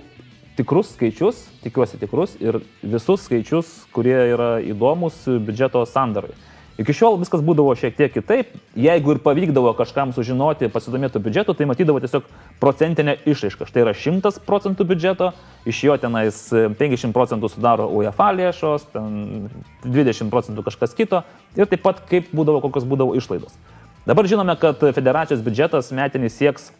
tikrus 0.56 0.94
skaičius, 0.96 1.44
tikiuosi 1.64 2.00
tikrus, 2.00 2.38
ir 2.40 2.62
visus 2.82 3.28
skaičius, 3.28 3.72
kurie 3.94 4.16
yra 4.32 4.56
įdomus 4.64 5.26
biudžeto 5.28 5.84
sandarai. 5.90 6.32
Iki 6.76 6.92
šiol 6.92 7.14
viskas 7.22 7.40
būdavo 7.40 7.72
šiek 7.80 7.94
tiek 7.96 8.12
kitaip. 8.12 8.50
Jeigu 8.76 9.14
ir 9.14 9.20
pavykdavo 9.24 9.72
kažkam 9.78 10.12
sužinoti, 10.12 10.68
pasidomėti 10.74 11.22
biudžetu, 11.24 11.54
tai 11.56 11.68
matydavo 11.70 12.02
tiesiog 12.04 12.26
procentinę 12.60 13.14
išraišką. 13.24 13.68
Štai 13.70 13.86
yra 13.86 13.94
100 13.96 14.42
procentų 14.44 14.84
biudžeto, 14.90 15.30
iš 15.64 15.80
jo 15.88 15.96
tenais 16.02 16.42
50 16.52 17.16
procentų 17.16 17.48
sudaro 17.54 17.88
UEFA 17.96 18.34
lėšos, 18.36 18.90
20 18.92 20.34
procentų 20.34 20.66
kažkas 20.68 20.98
kito 20.98 21.22
ir 21.56 21.72
taip 21.72 21.86
pat 21.86 22.02
kaip 22.10 22.28
būdavo, 22.36 22.60
kokios 22.68 22.84
būdavo 22.84 23.16
išlaidos. 23.16 23.56
Dabar 24.04 24.28
žinome, 24.28 24.58
kad 24.60 24.84
federacijos 24.84 25.40
biudžetas 25.46 25.94
metinis 25.96 26.36
sieks 26.36 26.74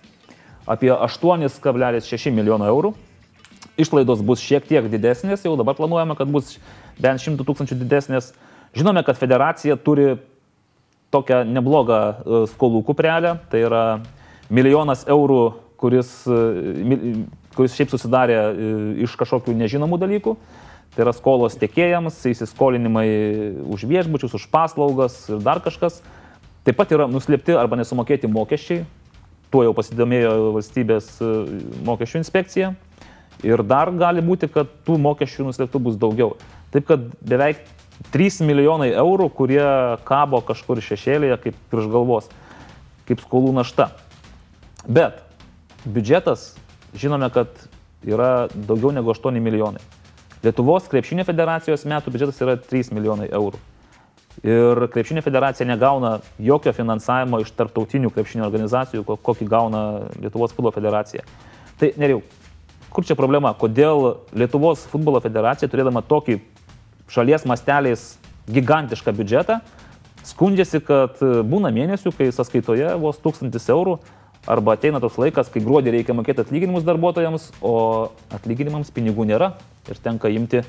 apie 0.68 0.92
8,6 0.92 2.36
milijono 2.36 2.68
eurų. 2.68 2.92
Išlaidos 3.80 4.20
bus 4.28 4.44
šiek 4.44 4.68
tiek 4.68 4.92
didesnės, 4.92 5.48
jau 5.48 5.56
dabar 5.56 5.76
planuojame, 5.80 6.20
kad 6.20 6.28
bus 6.32 6.58
bent 7.00 7.24
100 7.24 7.48
tūkstančių 7.48 7.80
didesnės. 7.80 8.34
Žinome, 8.76 9.04
kad 9.08 9.18
federacija 9.18 9.76
turi 9.76 10.18
tokią 11.16 11.44
neblogą 11.48 11.96
e, 11.96 12.40
skolų 12.52 12.82
kuprelę, 12.84 13.38
tai 13.52 13.64
yra 13.64 13.84
milijonas 14.52 15.06
eurų, 15.08 15.42
kuris, 15.80 16.10
e, 16.28 17.14
kuris 17.56 17.78
šiaip 17.78 17.94
susidarė 17.94 18.36
e, 18.36 18.74
iš 19.06 19.16
kažkokių 19.20 19.56
nežinomų 19.62 20.00
dalykų. 20.02 20.36
Tai 20.96 21.06
yra 21.06 21.14
skolos 21.16 21.56
tiekėjams, 21.60 22.18
įsiskolinimai 22.32 23.08
už 23.72 23.84
viešbučius, 23.88 24.36
už 24.36 24.48
paslaugas 24.52 25.18
ir 25.32 25.40
dar 25.44 25.60
kažkas. 25.64 26.02
Taip 26.68 26.76
pat 26.80 26.92
yra 26.96 27.08
nuslėpti 27.12 27.56
arba 27.56 27.80
nesumokėti 27.80 28.32
mokesčiai. 28.32 28.84
Tuo 29.52 29.64
jau 29.64 29.72
pasidomėjo 29.76 30.52
valstybės 30.56 31.10
mokesčių 31.88 32.22
inspekcija. 32.24 32.74
Ir 33.46 33.64
dar 33.68 33.92
gali 33.96 34.24
būti, 34.24 34.48
kad 34.52 34.72
tų 34.88 34.96
mokesčių 35.04 35.50
nuslėptų 35.50 35.84
bus 35.88 36.00
daugiau. 36.00 36.34
Taip 36.74 36.88
kad 36.88 37.04
beveik 37.24 37.60
3 38.14 38.42
milijonai 38.48 38.92
eurų, 38.96 39.30
kurie 39.36 39.66
kabo 40.08 40.42
kažkur 40.46 40.82
šešėlėje 40.84 41.38
kaip 41.46 41.60
virš 41.72 41.92
galvos, 41.92 42.30
kaip 43.08 43.22
skolų 43.24 43.54
našta. 43.56 43.92
Bet 44.86 45.22
biudžetas, 45.86 46.54
žinome, 46.98 47.30
kad 47.34 47.50
yra 48.06 48.48
daugiau 48.54 48.92
negu 48.96 49.14
8 49.14 49.40
milijonai. 49.42 49.84
Lietuvos 50.46 50.90
krepšinio 50.92 51.26
federacijos 51.26 51.88
metų 51.90 52.14
biudžetas 52.14 52.42
yra 52.44 52.58
3 52.62 52.94
milijonai 52.94 53.32
eurų. 53.34 53.62
Ir 54.44 54.88
krepšinio 54.92 55.24
federacija 55.24 55.66
negauna 55.68 56.20
jokio 56.44 56.74
finansavimo 56.76 57.40
iš 57.42 57.54
tarptautinių 57.56 58.12
krepšinio 58.14 58.46
organizacijų, 58.46 59.06
kokį 59.06 59.48
gauna 59.50 59.84
Lietuvos 60.20 60.52
futbolo 60.52 60.74
federacija. 60.76 61.24
Tai 61.80 61.94
neriau, 61.98 62.20
kur 62.92 63.08
čia 63.08 63.16
problema? 63.16 63.54
Kodėl 63.58 64.20
Lietuvos 64.36 64.84
futbolo 64.92 65.22
federacija, 65.24 65.72
turėdama 65.72 66.04
tokį 66.06 66.42
šalies 67.12 67.46
masteliais 67.50 68.16
gigantišką 68.52 69.14
biudžetą, 69.16 69.60
skundžiasi, 70.26 70.82
kad 70.86 71.22
būna 71.22 71.72
mėnesių, 71.74 72.14
kai 72.18 72.30
sąskaitoje 72.34 72.96
vos 73.02 73.20
1000 73.22 73.70
eurų 73.74 74.00
arba 74.50 74.76
ateina 74.78 75.02
toks 75.02 75.18
laikas, 75.22 75.50
kai 75.50 75.64
gruodį 75.66 75.96
reikia 75.98 76.16
mokėti 76.18 76.44
atlyginimus 76.46 76.86
darbuotojams, 76.86 77.50
o 77.66 78.12
atlyginimams 78.34 78.94
pinigų 78.94 79.26
nėra 79.30 79.56
ir 79.90 80.02
tenka 80.02 80.30
imti 80.34 80.62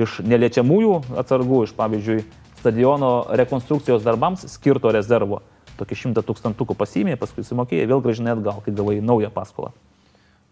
iš 0.00 0.20
neliečiamųjų 0.26 0.96
atsargų, 1.20 1.64
iš 1.66 1.74
pavyzdžiui, 1.78 2.24
stadiono 2.60 3.12
rekonstrukcijos 3.40 4.04
darbams 4.04 4.44
skirto 4.50 4.92
rezervo. 4.94 5.40
Tokį 5.80 5.96
šimtą 5.96 6.24
tūkstantukų 6.26 6.76
pasimė, 6.76 7.16
paskui 7.20 7.44
sumokėjai, 7.46 7.88
vėl 7.88 8.02
gražinai 8.04 8.34
atgal, 8.34 8.60
kai 8.64 8.74
gavai 8.76 8.98
naują 9.00 9.30
paskolą. 9.32 9.72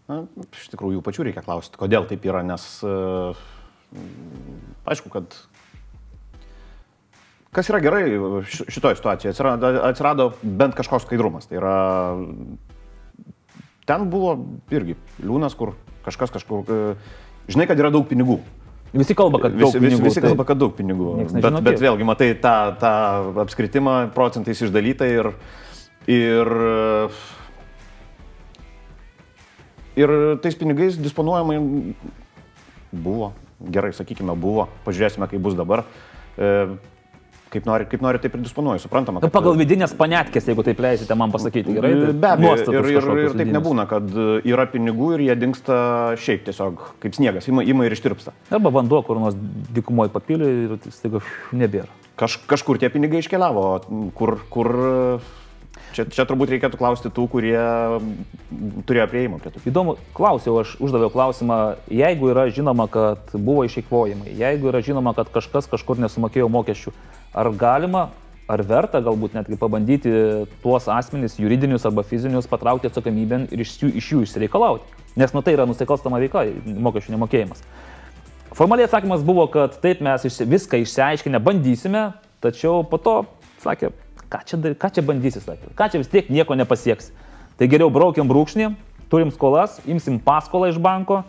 Na, 0.09 0.23
iš 0.57 0.71
tikrųjų, 0.71 0.97
jų 0.97 1.05
pačių 1.05 1.27
reikia 1.27 1.43
klausti, 1.45 1.77
kodėl 1.77 2.07
taip 2.09 2.23
yra, 2.25 2.41
nes 2.41 2.63
uh, 2.81 3.37
aišku, 4.89 5.09
kad 5.13 5.35
kas 7.55 7.69
yra 7.71 7.81
gerai 7.81 8.03
šitoje 8.45 8.99
situacijoje, 8.99 9.33
atsirado, 9.33 9.73
atsirado 9.89 10.29
bent 10.41 10.77
kažkoks 10.77 11.07
skaidrumas. 11.07 11.49
Tai 11.49 11.57
yra, 11.61 11.75
ten 13.89 14.05
buvo 14.11 14.35
irgi 14.73 14.97
liūnas, 15.23 15.57
kur 15.57 15.73
kažkas 16.05 16.33
kažkur, 16.37 16.69
žinai, 17.49 17.67
kad 17.69 17.81
yra 17.81 17.91
daug 17.93 18.07
pinigų. 18.09 18.39
Visi 18.89 19.13
kalba, 19.13 19.41
kad 19.43 19.53
visi, 19.53 19.65
daug 19.65 19.75
pinigų. 19.77 19.97
Visi, 19.97 20.05
visi 20.07 20.23
kalba, 20.23 20.45
kad 20.49 20.61
daug 20.61 20.71
pinigų. 20.77 21.09
Bet, 21.33 21.59
bet 21.65 21.81
vėlgi, 21.81 22.05
matai 22.09 22.31
tą, 22.41 22.55
tą 22.81 22.93
apskritimą 23.45 23.97
procentais 24.15 24.61
išdalytą 24.65 25.09
ir, 25.13 25.29
ir, 26.09 26.53
ir 29.99 30.15
tais 30.41 30.57
pinigais 30.57 30.97
disponuojama 30.97 31.59
buvo 32.89 33.33
gerai, 33.59 33.91
sakykime, 33.95 34.35
buvo, 34.39 34.69
pažiūrėsime, 34.85 35.27
kaip 35.31 35.43
bus 35.43 35.57
dabar. 35.57 35.83
E, 36.39 36.49
kaip 37.53 37.65
nori, 37.65 37.87
kaip 37.89 38.03
nori, 38.05 38.21
taip 38.21 38.35
ir 38.37 38.43
disponuoju, 38.45 38.81
suprantama. 38.83 39.19
Nu, 39.19 39.27
kad... 39.27 39.33
Pagal 39.33 39.57
vidinės 39.59 39.95
panetkės, 39.97 40.49
jeigu 40.51 40.65
taip 40.65 40.81
leisite 40.83 41.17
man 41.17 41.33
pasakyti, 41.33 41.75
gerai. 41.77 41.91
Tai 41.97 42.13
be 42.13 42.31
abejo, 42.31 42.53
ir, 42.75 42.89
ir, 42.93 43.09
ir 43.25 43.37
taip 43.41 43.53
nebūna, 43.55 43.87
kad 43.89 44.13
yra 44.47 44.67
pinigų 44.69 45.15
ir 45.17 45.25
jie 45.29 45.37
dinksta 45.43 45.79
šiaip 46.21 46.45
tiesiog 46.47 46.85
kaip 47.03 47.17
sniegas, 47.17 47.49
ima, 47.51 47.65
ima 47.65 47.87
ir 47.87 47.97
ištirpsta. 47.97 48.35
Arba 48.53 48.73
vanduo, 48.79 49.01
kur 49.07 49.21
nors 49.21 49.37
dikumoje 49.75 50.13
papilė 50.13 50.51
ir 50.67 50.77
staiga 50.93 51.23
nebėra. 51.55 51.89
Kaž, 52.19 52.37
kažkur 52.51 52.79
tie 52.81 52.91
pinigai 52.91 53.23
iškeliavo, 53.23 53.65
kur, 54.17 54.37
kur 54.51 54.73
Čia, 55.95 56.05
čia 56.05 56.25
turbūt 56.29 56.51
reikėtų 56.53 56.77
klausti 56.77 57.09
tų, 57.13 57.25
kurie 57.31 57.57
turėjo 58.85 59.07
prieimą 59.09 59.39
prie 59.41 59.51
tų. 59.55 59.61
Įdomu, 59.71 59.95
klausiau, 60.17 60.59
aš 60.61 60.75
uždaviau 60.83 61.09
klausimą, 61.13 61.59
jeigu 61.89 62.29
yra 62.29 62.45
žinoma, 62.53 62.85
kad 62.91 63.33
buvo 63.33 63.65
išeikvojimai, 63.65 64.35
jeigu 64.37 64.69
yra 64.69 64.83
žinoma, 64.85 65.15
kad 65.17 65.31
kažkas 65.33 65.69
kažkur 65.71 66.01
nesumokėjo 66.03 66.49
mokesčių, 66.53 66.93
ar 67.33 67.49
galima, 67.57 68.09
ar 68.49 68.63
verta 68.65 69.01
galbūt 69.05 69.37
netgi 69.37 69.57
pabandyti 69.61 70.13
tuos 70.63 70.85
asmenys, 70.89 71.39
juridinius 71.41 71.85
arba 71.89 72.05
fizinius, 72.05 72.49
patraukti 72.49 72.89
atsakomybę 72.89 73.43
ir 73.49 73.65
iš 73.65 73.75
jų, 73.81 73.91
iš 74.01 74.13
jų 74.13 74.23
išsireikalauti. 74.27 74.97
Nes 75.17 75.33
nu 75.33 75.41
tai 75.45 75.57
yra 75.57 75.65
nusikalstama 75.69 76.21
veika, 76.21 76.45
mokesčių 76.65 77.17
nemokėjimas. 77.17 77.65
Formaliai 78.57 78.87
atsakymas 78.89 79.25
buvo, 79.25 79.45
kad 79.53 79.77
taip 79.81 80.01
mes 80.05 80.25
viską 80.25 80.81
išsiaiškinę 80.81 81.41
bandysime, 81.41 82.11
tačiau 82.41 82.81
po 82.85 82.97
to 83.01 83.19
sakė, 83.61 83.91
ką 84.29 84.39
čia, 84.45 84.57
dar- 84.61 84.77
ką 84.77 84.91
čia 84.93 85.03
bandysi, 85.05 85.41
sakė, 85.43 85.73
ką 85.75 85.89
čia 85.91 86.01
vis 86.01 86.11
tiek 86.11 86.29
nieko 86.29 86.55
nepasieks. 86.55 87.11
Tai 87.59 87.67
geriau 87.67 87.89
braukiam 87.91 88.29
brūkšnį, 88.29 88.71
turim 89.09 89.33
skolas, 89.33 89.79
imsim 89.89 90.19
paskolą 90.23 90.69
iš 90.71 90.79
banko, 90.79 91.23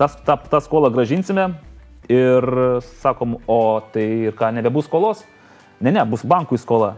tas, 0.00 0.16
tą, 0.26 0.38
tą 0.50 0.60
skolą 0.64 0.90
gražinsime 0.90 1.50
ir 2.08 2.46
sakom, 3.02 3.38
o 3.46 3.80
tai 3.92 4.30
ir 4.30 4.36
ką, 4.36 4.52
nebebus 4.56 4.88
skolos? 4.88 5.24
Ne, 5.80 5.92
ne, 5.92 6.04
bus 6.08 6.24
bankui 6.24 6.58
skola. 6.58 6.94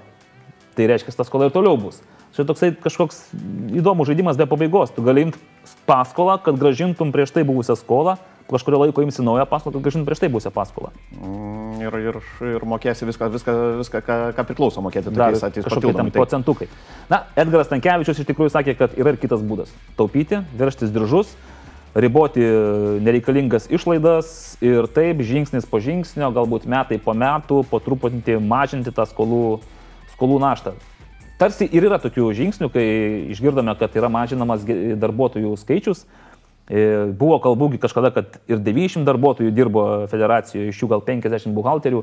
Tai 0.79 0.87
reiškia, 0.87 1.17
ta 1.17 1.27
skola 1.27 1.49
ir 1.49 1.55
toliau 1.55 1.79
bus. 1.81 1.99
Čia 2.37 2.45
toksai 2.47 2.71
kažkoks 2.79 3.33
įdomus 3.75 4.07
žaidimas 4.07 4.39
be 4.39 4.47
pabaigos. 4.47 4.93
Tu 4.95 5.03
gali 5.03 5.27
imti 5.27 5.41
paskolą, 5.89 6.37
kad 6.45 6.61
gražintum 6.61 7.11
prieš 7.11 7.33
tai 7.35 7.43
buvusią 7.49 7.75
skolą, 7.81 8.15
kažkurio 8.49 8.81
laiko 8.85 9.03
imsi 9.05 9.23
naują 9.23 9.47
paskolą, 9.47 9.75
kad 9.77 9.83
gražintum 9.85 10.07
prieš 10.09 10.23
tai 10.25 10.31
buvusią 10.33 10.53
paskolą. 10.55 10.93
Mm, 11.21 11.59
Ir, 11.79 11.95
ir, 12.03 12.17
ir 12.43 12.65
mokėsi 12.67 13.07
viską, 13.07 13.29
viską, 13.31 13.53
viską 13.79 14.01
ką, 14.03 14.17
ką 14.35 14.45
priklauso 14.49 14.83
mokėti 14.83 15.13
tokiais 15.13 15.45
atvejais 15.47 15.69
kažkokie 15.69 15.93
ten. 15.95 16.11
Tai- 16.11 16.17
procentukai. 16.17 16.67
Na, 17.11 17.21
Edgaras 17.39 17.71
Tankievičius 17.71 18.19
iš 18.19 18.27
tikrųjų 18.27 18.51
sakė, 18.57 18.75
kad 18.79 18.97
yra 18.99 19.15
ir 19.15 19.21
kitas 19.23 19.45
būdas- 19.47 19.71
taupyti, 19.99 20.41
verštis 20.59 20.91
diržus, 20.91 21.31
riboti 21.95 22.43
nereikalingas 23.05 23.69
išlaidas 23.71 24.57
ir 24.61 24.89
taip 24.91 25.23
žingsnis 25.23 25.67
po 25.71 25.79
žingsnio, 25.79 26.33
galbūt 26.35 26.67
metai 26.67 26.99
po 26.99 27.15
metų, 27.15 27.65
po 27.71 27.79
truputį 27.79 28.41
mažinti 28.43 28.91
tą 28.91 29.07
skolų, 29.07 29.61
skolų 30.17 30.41
naštą. 30.43 30.75
Tarsi 31.39 31.69
ir 31.71 31.85
yra 31.87 32.01
tokių 32.03 32.33
žingsnių, 32.35 32.73
kai 32.75 32.87
išgirdome, 33.31 33.79
kad 33.79 33.95
yra 33.95 34.11
mažinamas 34.11 34.65
darbuotojų 34.67 35.55
skaičius. 35.57 36.05
E, 36.69 37.13
Buvo 37.17 37.39
kalbų 37.41 37.71
gi 37.75 37.79
kažkada, 37.81 38.11
kad 38.13 38.41
ir 38.49 38.59
90 38.61 39.07
darbuotojų 39.09 39.53
dirbo 39.57 39.85
federacijoje, 40.11 40.69
iš 40.69 40.83
jų 40.83 40.89
gal 40.91 41.01
50 41.07 41.55
buhalterių, 41.57 42.03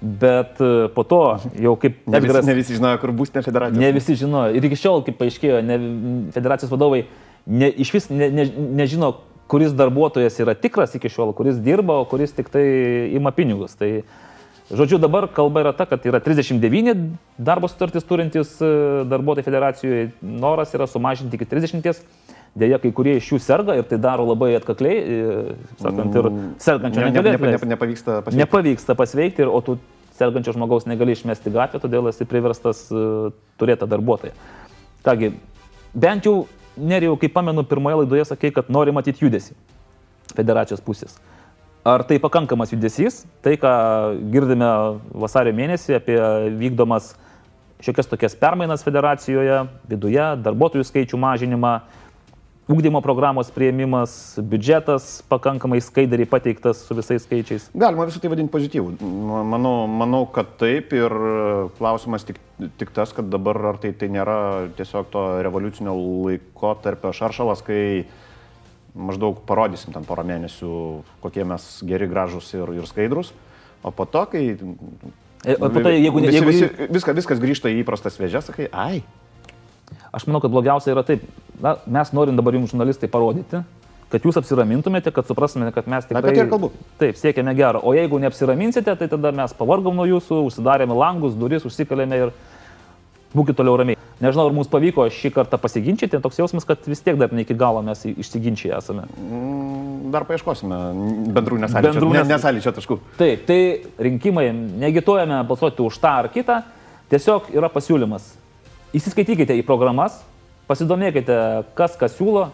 bet 0.00 0.60
e, 0.62 0.88
po 0.94 1.02
to 1.08 1.20
jau 1.58 1.72
kaip 1.80 2.02
Ne 2.06 2.20
visi, 2.20 2.28
Edgaras- 2.28 2.46
ne 2.46 2.54
visi 2.54 2.76
žinojo, 2.76 3.00
kur 3.02 3.12
bus 3.16 3.32
ne 3.34 3.42
federacija. 3.42 3.80
Ne 3.80 3.92
visi 3.96 4.14
žinojo. 4.14 4.54
Ir 4.54 4.68
iki 4.68 4.78
šiol, 4.78 5.02
kaip 5.06 5.18
paaiškėjo, 5.18 5.62
ne, 5.64 5.78
federacijos 6.36 6.70
vadovai 6.70 7.06
ne, 7.46 7.70
iš 7.70 7.92
vis 7.94 8.10
ne, 8.10 8.30
ne, 8.30 8.46
nežino, 8.78 9.14
kuris 9.50 9.74
darbuotojas 9.78 10.38
yra 10.42 10.54
tikras 10.58 10.94
iki 10.98 11.10
šiol, 11.10 11.32
kuris 11.38 11.58
dirba, 11.62 12.00
o 12.02 12.06
kuris 12.10 12.32
tik 12.34 12.48
tai 12.50 12.64
ima 13.14 13.30
pinigus. 13.34 13.76
Tai, 13.78 14.02
žodžiu, 14.70 14.98
dabar 14.98 15.28
kalba 15.30 15.62
yra 15.62 15.72
ta, 15.74 15.86
kad 15.86 16.02
yra 16.06 16.18
39 16.22 17.04
darbo 17.38 17.70
sutartys 17.70 18.06
turintys 18.06 18.56
e, 18.60 18.70
darbuotojai 19.06 19.46
federacijoje. 19.46 20.08
Noras 20.22 20.74
yra 20.74 20.88
sumažinti 20.90 21.38
iki 21.38 21.46
30. 21.46 22.02
Deja, 22.56 22.78
kai 22.80 22.88
kurie 22.96 23.18
iš 23.20 23.26
jų 23.34 23.38
serga 23.44 23.74
ir 23.76 23.84
tai 23.84 23.98
daro 24.00 24.24
labai 24.24 24.54
atkakliai, 24.56 24.96
e, 24.96 25.56
sakant, 25.82 26.14
ir 26.16 26.28
sergančio 26.62 27.02
Ne, 27.02 27.10
ne, 27.12 27.20
ne, 27.20 27.36
ne, 27.36 27.58
nepavyksta 27.74 28.22
pasiekti. 28.24 28.40
Nepavyksta 28.40 28.96
pasveikti, 28.96 29.44
ir- 29.44 29.52
o 29.52 29.60
tu 29.60 29.76
sergančio 30.16 30.54
žmogaus 30.56 30.86
negali 30.88 31.12
išmesti 31.12 31.52
gatvę, 31.52 31.82
todėl 31.82 32.08
esi 32.08 32.24
priverstas 32.24 32.86
uh, 32.88 33.28
turėti 33.60 33.84
darbuotoją. 33.84 34.32
Kągi, 35.04 35.34
bent 35.92 36.24
jau, 36.24 36.46
nerijau, 36.80 37.18
kaip 37.20 37.34
pamenu, 37.36 37.64
pirmoje 37.68 38.00
laidoje 38.00 38.24
sakė, 38.30 38.54
kad 38.56 38.72
nori 38.72 38.94
matyti 38.96 39.26
judesi 39.26 39.52
federacijos 40.32 40.80
pusės. 40.80 41.18
Ar 41.86 42.02
tai 42.08 42.16
pakankamas 42.18 42.72
judesys? 42.72 43.20
Tai, 43.44 43.52
ką 43.60 43.74
girdime 44.32 44.66
vasario 45.12 45.52
mėnesį 45.54 46.00
apie 46.00 46.16
vykdomas 46.58 47.12
šiokias 47.84 48.08
tokias 48.08 48.34
permainas 48.40 48.82
federacijoje, 48.82 49.60
viduje, 49.92 50.24
darbuotojų 50.42 50.88
skaičių 50.88 51.20
mažinimą, 51.20 51.76
ūkdymo 52.66 52.98
programos 53.04 53.50
prieimimas, 53.54 54.12
biudžetas 54.42 55.20
pakankamai 55.30 55.78
skaidriai 55.84 56.26
pateiktas 56.26 56.80
su 56.82 56.96
visais 56.98 57.22
skaičiais. 57.22 57.68
Galima 57.78 58.06
visą 58.08 58.18
tai 58.22 58.30
vadinti 58.32 58.50
pozityvų. 58.50 58.96
Ma- 59.06 59.44
Manau, 59.56 59.74
manau, 59.86 60.24
kad 60.34 60.56
taip 60.58 60.90
ir 60.96 61.14
e, 61.14 61.34
klausimas 61.78 62.26
tik, 62.26 62.40
tik 62.80 62.90
tas, 62.96 63.12
kad 63.14 63.28
dabar 63.30 63.60
ar 63.72 63.78
tai, 63.82 63.92
tai 63.94 64.08
nėra 64.10 64.38
tiesiog 64.78 65.10
to 65.14 65.22
revoliucinio 65.46 65.94
laiko 66.26 66.72
tarp 66.82 67.06
šaršalas, 67.14 67.62
kai 67.66 68.06
maždaug 68.96 69.42
parodysim 69.46 69.92
ten 69.94 70.06
porą 70.08 70.24
mėnesių, 70.26 70.72
kokie 71.22 71.44
mes 71.46 71.66
geri, 71.86 72.08
gražus 72.10 72.48
ir, 72.56 72.70
ir 72.80 72.86
skaidrus, 72.88 73.30
o 73.86 73.92
po 73.94 74.06
to, 74.10 74.24
kai... 74.32 74.44
E, 75.46 75.54
O 75.60 75.68
po 75.70 75.78
to, 75.84 75.92
jeigu, 75.92 76.18
ne- 76.18 76.32
visi, 76.32 76.40
jeigu, 76.40 76.50
visi, 76.50 76.88
viskas, 76.90 77.14
viskas 77.20 77.38
grįžta 77.38 77.70
į 77.70 77.84
įprastas 77.84 78.16
vėžes, 78.18 78.48
sakai, 78.50 78.66
ai, 78.74 79.04
Aš 80.12 80.26
manau, 80.28 80.40
kad 80.40 80.50
blogiausia 80.50 80.92
yra 80.94 81.02
taip. 81.06 81.24
Na, 81.60 81.76
mes 81.86 82.12
norim 82.12 82.36
dabar 82.36 82.54
jums 82.54 82.70
žurnalistai 82.70 83.08
parodyti, 83.10 83.62
kad 84.12 84.22
jūs 84.22 84.36
apsiramintumėte, 84.38 85.10
kad 85.12 85.26
suprastumėte, 85.26 85.72
kad 85.74 85.86
mes 85.90 86.04
tikrai... 86.06 86.20
Apie 86.22 86.34
tai 86.36 86.44
ir 86.44 86.50
kalbu. 86.52 86.70
Taip, 87.00 87.16
siekiame 87.18 87.54
gero. 87.58 87.80
O 87.82 87.94
jeigu 87.96 88.20
neapsiraminsite, 88.22 88.94
tai 89.00 89.08
tada 89.10 89.32
mes 89.34 89.54
pavargom 89.58 89.96
nuo 89.98 90.06
jūsų, 90.06 90.42
užsidarėme 90.50 90.94
langus, 90.96 91.34
duris, 91.34 91.64
užsikalėme 91.66 92.20
ir 92.26 92.32
būkite 93.36 93.58
toliau 93.58 93.74
ramiai. 93.80 93.98
Nežinau, 94.22 94.46
ar 94.48 94.54
mums 94.56 94.70
pavyko 94.72 95.08
šį 95.12 95.32
kartą 95.34 95.58
pasiginčyti, 95.60 96.20
toks 96.24 96.38
jausmas, 96.40 96.64
kad 96.64 96.86
vis 96.88 97.02
tiek 97.04 97.18
dar 97.20 97.34
ne 97.36 97.42
iki 97.44 97.52
galo 97.58 97.82
mes 97.84 98.06
išsiginčiai 98.08 98.72
esame. 98.78 99.04
mm, 99.18 100.06
dar 100.14 100.24
paieškosime 100.24 100.78
bendrų 101.36 101.58
nesąlyčio, 101.66 101.90
Bendrų 101.90 102.12
ne, 102.14 102.22
nes- 102.22 102.30
nesąlyčio 102.30 102.72
taškų. 102.78 102.96
Taip, 103.18 103.42
tai 103.50 103.58
rinkimai, 104.06 104.46
negituojame 104.86 105.42
balsuoti 105.50 105.82
už 105.84 105.98
tą 106.00 106.14
ar 106.22 106.28
kitą, 106.32 106.62
tiesiog 107.12 107.50
yra 107.58 107.68
pasiūlymas. 107.68 108.30
Įsiskaitykite 108.94 109.56
į 109.58 109.64
programas, 109.66 110.20
pasidomėkite, 110.70 111.36
kas 111.74 111.96
ką 111.98 112.06
siūlo 112.10 112.44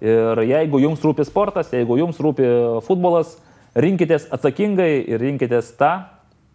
ir 0.00 0.40
jeigu 0.48 0.80
jums 0.80 1.02
rūpi 1.04 1.26
sportas, 1.28 1.68
jeigu 1.74 1.98
jums 2.00 2.16
rūpi 2.22 2.46
futbolas, 2.86 3.36
rinkitės 3.76 4.24
atsakingai 4.32 5.04
ir 5.04 5.20
rinkitės 5.20 5.74
tą 5.76 5.92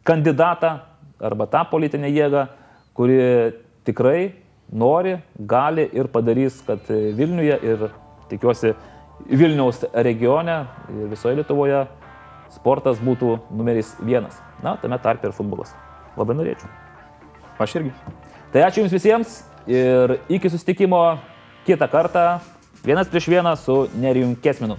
kandidatą 0.08 0.80
arba 1.22 1.48
tą 1.54 1.64
politinę 1.70 2.10
jėgą, 2.10 2.48
kuri 2.98 3.20
tikrai 3.86 4.34
nori, 4.74 5.18
gali 5.38 5.88
ir 5.94 6.10
padarys, 6.12 6.60
kad 6.66 6.90
Vilniuje 6.90 7.60
ir 7.62 7.88
tikiuosi 8.32 8.74
Vilniaus 9.30 9.84
regione 9.94 10.64
ir 10.92 11.10
visoje 11.14 11.40
Lietuvoje 11.40 11.86
sportas 12.54 13.02
būtų 13.04 13.38
numeris 13.54 13.96
vienas. 14.02 14.42
Na, 14.64 14.78
tame 14.82 14.98
tarpe 15.02 15.30
ir 15.30 15.36
futbolas. 15.38 15.76
Labai 16.18 16.38
norėčiau. 16.38 16.72
Aš 17.62 17.80
irgi. 17.80 17.94
Tai 18.48 18.62
ačiū 18.64 18.80
Jums 18.80 18.94
visiems 18.96 19.32
ir 19.68 20.14
iki 20.32 20.48
susitikimo 20.48 21.18
kitą 21.68 21.88
kartą 21.92 22.22
vienas 22.86 23.10
prieš 23.12 23.28
vieną 23.28 23.52
su 23.60 23.90
Nerijum 24.00 24.38
Kesminu. 24.40 24.78